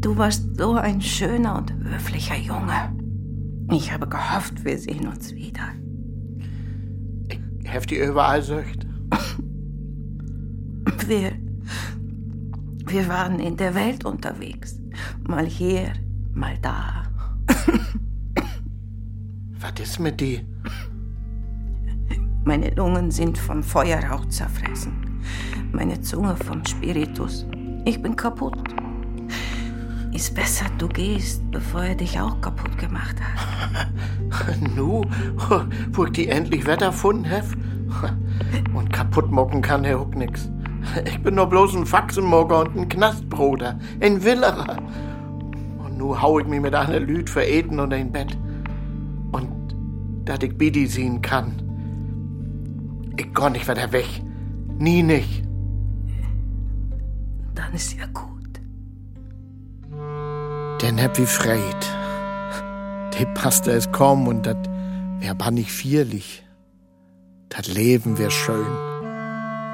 Du 0.00 0.16
warst 0.16 0.56
so 0.56 0.76
ein 0.76 1.02
schöner 1.02 1.58
und 1.58 1.74
höflicher 1.84 2.36
Junge. 2.36 2.96
Ich 3.70 3.92
habe 3.92 4.08
gehofft, 4.08 4.64
wir 4.64 4.78
sehen 4.78 5.06
uns 5.06 5.34
wieder. 5.34 5.74
Ich 7.62 7.74
hab 7.74 7.86
die 7.86 7.98
überall 7.98 8.42
söcht. 8.42 8.86
Wir, 11.06 11.32
wir 12.86 13.08
waren 13.08 13.40
in 13.40 13.56
der 13.58 13.74
Welt 13.74 14.06
unterwegs. 14.06 14.80
Mal 15.28 15.44
hier, 15.44 15.92
mal 16.32 16.56
da. 16.62 17.02
Was 19.60 19.80
ist 19.80 20.00
mit 20.00 20.18
dir? 20.20 20.40
Meine 22.44 22.70
Lungen 22.74 23.10
sind 23.10 23.36
vom 23.36 23.62
Feuerrauch 23.62 24.24
zerfressen. 24.26 25.20
Meine 25.72 26.00
Zunge 26.00 26.36
vom 26.36 26.64
Spiritus. 26.64 27.46
Ich 27.84 28.00
bin 28.00 28.16
kaputt. 28.16 28.79
Ist 30.20 30.34
besser, 30.34 30.66
du 30.76 30.86
gehst, 30.86 31.50
bevor 31.50 31.82
er 31.82 31.94
dich 31.94 32.20
auch 32.20 32.38
kaputt 32.42 32.76
gemacht 32.76 33.16
hat. 33.18 34.60
nu, 34.76 35.02
wo 35.92 36.04
ich 36.04 36.12
die 36.12 36.28
endlich 36.28 36.66
Wetter 36.66 36.84
erfunden 36.84 37.24
hab? 37.30 37.46
Und 38.74 38.92
kaputt 38.92 39.30
mocken 39.30 39.62
kann 39.62 39.82
Herr 39.82 39.98
Huck 39.98 40.14
nix. 40.14 40.50
Ich 41.06 41.22
bin 41.22 41.36
nur 41.36 41.46
bloß 41.46 41.74
ein 41.74 41.86
Faxenmogger 41.86 42.60
und 42.60 42.76
ein 42.76 42.88
Knastbruder, 42.90 43.78
ein 44.00 44.22
Willerer. 44.22 44.76
Und 45.78 45.96
nu 45.96 46.20
hau 46.20 46.38
ich 46.38 46.46
mich 46.46 46.60
mit 46.60 46.74
einer 46.74 47.00
Lüd 47.00 47.30
vereten 47.30 47.80
unter 47.80 47.96
ein 47.96 48.12
Bett. 48.12 48.36
Und 49.32 49.74
dat 50.26 50.42
ich 50.42 50.54
Bidi 50.54 50.86
sehen 50.86 51.22
kann. 51.22 51.62
Ich 53.16 53.32
geh 53.32 53.48
nicht 53.48 53.66
weiter 53.66 53.90
weg. 53.90 54.22
Nie 54.78 55.02
nicht. 55.02 55.44
Dann 57.54 57.72
ist 57.72 57.98
ja 57.98 58.04
gut. 58.12 58.29
Den 60.82 60.98
hab 61.02 61.18
wie 61.18 61.26
Freit. 61.26 61.82
De 63.12 63.26
passte 63.34 63.72
es 63.72 63.92
kaum 63.92 64.26
und 64.26 64.46
dat 64.46 64.56
wär 65.20 65.34
bannig 65.34 65.70
vierlich. 65.70 66.42
Dat 67.50 67.66
Leben 67.66 68.16
wär 68.16 68.30
schön. 68.30 68.72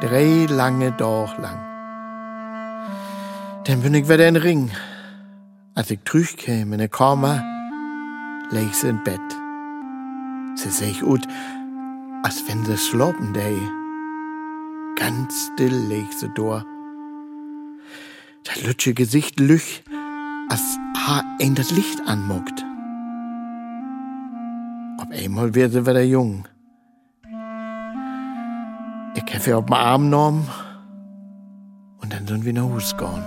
Drei 0.01 0.47
lange 0.49 0.91
Doch 0.93 1.39
lang. 1.39 1.61
Dann 3.65 3.83
bin 3.83 3.95
ich 3.95 4.09
wieder 4.09 4.27
in 4.27 4.37
Ring. 4.37 4.71
Als 5.75 5.91
ich 5.91 6.01
käme 6.37 6.75
in 6.75 6.79
der 6.79 6.89
Kammer, 6.89 7.45
leg 8.51 8.75
sie 8.75 8.89
in 8.89 9.03
Bett. 9.05 9.21
Sie 10.57 10.71
seh 10.71 10.91
ich 10.91 11.05
ut, 11.05 11.27
als 12.25 12.43
wenn 12.49 12.65
sie 12.65 12.77
slopen 12.77 13.33
dei. 13.33 13.57
Ganz 14.97 15.51
still 15.53 15.77
leg 15.89 16.07
sie 16.19 16.31
durch. 16.31 16.65
Das 18.45 18.63
lütsche 18.63 18.95
Gesicht 18.95 19.39
lüch, 19.39 19.83
als 20.49 20.79
ha 20.97 21.23
ein 21.41 21.55
das 21.55 21.71
Licht 21.71 22.01
anmuckt. 22.07 22.65
Auf 24.99 25.11
einmal 25.11 25.55
wird 25.55 25.73
sie 25.73 25.87
wieder 25.87 26.03
jung. 26.03 26.47
Ich 29.15 29.43
sie 29.43 29.53
auf 29.53 29.67
den 29.67 29.75
Arm 29.75 30.05
genommen 30.05 30.49
und 31.99 32.13
dann 32.13 32.27
sind 32.27 32.45
wir 32.45 32.53
nach 32.53 32.63
Hause 32.63 32.97
gegangen. 32.97 33.25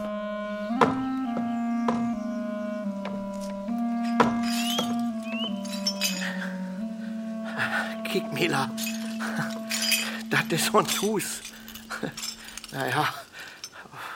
Kick, 8.06 8.34
Mila. 8.34 8.72
Das 10.30 10.46
ist 10.50 10.74
uns 10.74 11.02
Hus. 11.02 11.42
Naja, 12.72 13.08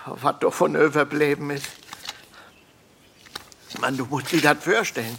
was 0.06 0.40
davon 0.40 0.76
überblieben 0.76 1.52
ist. 1.52 1.83
Mann, 3.84 3.98
du 3.98 4.06
musst 4.06 4.32
dir 4.32 4.40
das 4.40 4.64
vorstellen. 4.64 5.18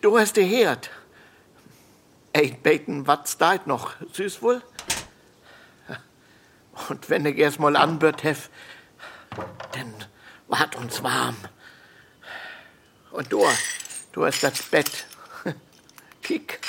Du 0.00 0.18
hast 0.18 0.38
die 0.38 0.44
Herd. 0.44 0.88
Ey, 2.32 2.52
beten, 2.52 3.06
was 3.06 3.36
da 3.36 3.56
noch? 3.66 3.92
Süß 4.14 4.40
wohl? 4.40 4.62
Und 6.88 7.10
wenn 7.10 7.26
ich 7.26 7.36
erst 7.36 7.60
mal 7.60 7.76
anbört 7.76 8.24
hef, 8.24 8.48
dann 9.72 9.94
wart 10.48 10.74
uns 10.76 11.02
warm. 11.02 11.36
Und 13.10 13.30
du, 13.30 13.46
du 14.12 14.24
hast 14.24 14.42
das 14.42 14.62
Bett. 14.62 15.06
Kick, 16.22 16.60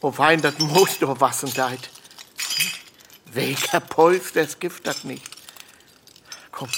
wo 0.00 0.12
fein 0.12 0.40
das 0.42 0.60
Moos 0.60 0.96
du 1.00 1.08
wassen 1.20 1.52
deit. 1.54 1.90
Welcher 3.32 3.80
Puls, 3.80 4.32
das 4.32 4.60
Gift 4.60 4.86
das 4.86 5.02
nicht. 5.02 5.28
Komm, 6.52 6.68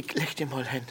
ich, 0.00 0.14
leg 0.14 0.36
dir 0.36 0.46
mal 0.46 0.66
hin. 0.66 0.84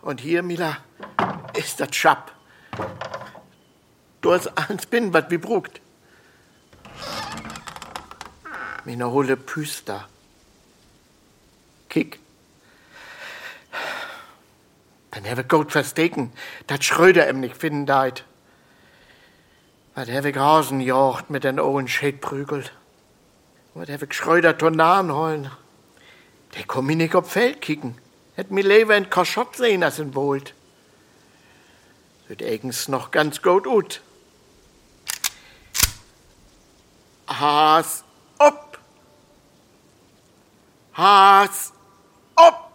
Und 0.00 0.20
hier, 0.20 0.42
Mila, 0.42 0.78
ist 1.54 1.80
das 1.80 1.94
Schab. 1.94 2.32
Du 4.20 4.32
hast 4.32 4.48
alles 4.48 4.86
bin, 4.86 5.12
was 5.12 5.30
wie 5.30 5.38
brugt. 5.38 5.80
Meine 8.84 9.10
hohle 9.10 9.36
Püster. 9.36 10.08
Kick. 11.88 12.18
Dann 15.12 15.28
habe 15.28 15.42
ich 15.42 15.48
gut 15.48 15.70
versteken, 15.70 16.32
dass 16.66 16.84
Schröder 16.84 17.28
ihm 17.28 17.40
nicht 17.40 17.56
finden 17.56 17.86
deit. 17.86 18.24
Was 19.94 20.08
habe 20.08 20.30
ich 20.30 20.36
rausgejocht 20.36 21.30
mit 21.30 21.44
den 21.44 21.60
Ohren 21.60 21.86
Schäd 21.86 22.22
prügelt. 23.72 23.88
Was 23.88 23.94
habe 23.94 24.04
ich 24.06 24.12
Schröder 24.16 24.56
Tornaden 24.56 25.12
holen. 25.12 25.50
Der 26.54 26.64
komm 26.66 26.86
mir 26.86 26.96
nicht 26.96 27.14
auf 27.14 27.30
Feld 27.30 27.60
kicken. 27.60 27.96
Hätt 28.34 28.50
mir 28.50 28.62
lieber 28.62 28.96
in 28.96 29.10
Koschott 29.10 29.56
sehen 29.56 29.82
als 29.82 29.98
in 29.98 30.14
Wohlt. 30.14 30.54
Wird 32.28 32.42
eigens 32.42 32.88
noch 32.88 33.10
ganz 33.10 33.42
gut 33.42 33.66
ut. 33.66 34.00
Haas 37.28 38.04
ob! 38.38 38.78
Haas 40.94 41.72
ob! 42.36 42.71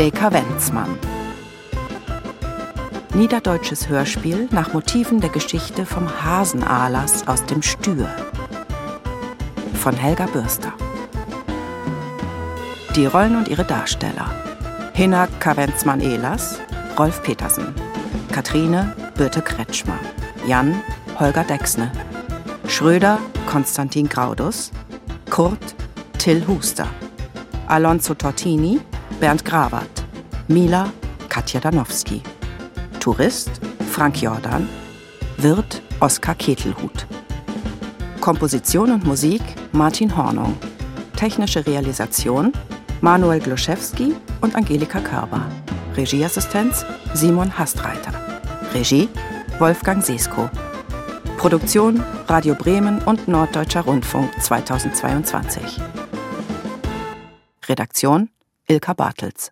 Deka 0.00 0.32
Wenzmann. 0.32 0.98
Niederdeutsches 3.12 3.90
Hörspiel 3.90 4.48
nach 4.50 4.72
Motiven 4.72 5.20
der 5.20 5.28
Geschichte 5.28 5.84
vom 5.84 6.08
Hasenahlers 6.24 7.28
aus 7.28 7.44
dem 7.44 7.60
Stür. 7.60 8.08
Von 9.74 9.94
Helga 9.94 10.24
Bürster. 10.24 10.72
Die 12.96 13.04
Rollen 13.04 13.36
und 13.36 13.48
ihre 13.48 13.64
Darsteller. 13.64 14.30
Hinna 14.94 15.28
Kavenzmann-Ehlers, 15.38 16.60
Rolf 16.98 17.22
Petersen. 17.22 17.74
Katrine 18.32 18.96
Birte 19.16 19.42
Kretschmer. 19.42 19.98
Jan 20.46 20.80
Holger 21.18 21.44
Dexne. 21.44 21.92
Schröder 22.66 23.18
Konstantin 23.44 24.08
Graudus. 24.08 24.70
Kurt 25.28 25.74
Till 26.16 26.46
Huster. 26.46 26.86
Alonso 27.66 28.14
Tortini 28.14 28.80
Bernd 29.20 29.44
Grawert. 29.44 30.02
Mila 30.48 30.90
Katja 31.28 31.60
Danowski. 31.60 32.22
Tourist 33.00 33.50
Frank 33.90 34.22
Jordan. 34.22 34.66
Wirt 35.36 35.82
Oskar 36.00 36.34
Ketelhut. 36.34 37.06
Komposition 38.22 38.90
und 38.90 39.04
Musik 39.04 39.42
Martin 39.72 40.16
Hornung. 40.16 40.56
Technische 41.16 41.66
Realisation 41.66 42.52
Manuel 43.02 43.40
Gloszewski 43.40 44.14
und 44.40 44.56
Angelika 44.56 45.00
Körber. 45.00 45.42
Regieassistenz 45.96 46.86
Simon 47.12 47.58
Hastreiter. 47.58 48.12
Regie 48.72 49.06
Wolfgang 49.58 50.02
Sesko. 50.02 50.48
Produktion 51.36 52.02
Radio 52.26 52.54
Bremen 52.54 53.02
und 53.02 53.28
Norddeutscher 53.28 53.82
Rundfunk 53.82 54.30
2022. 54.42 55.78
Redaktion 57.68 58.30
Ilka 58.70 58.94
Bartels 58.94 59.50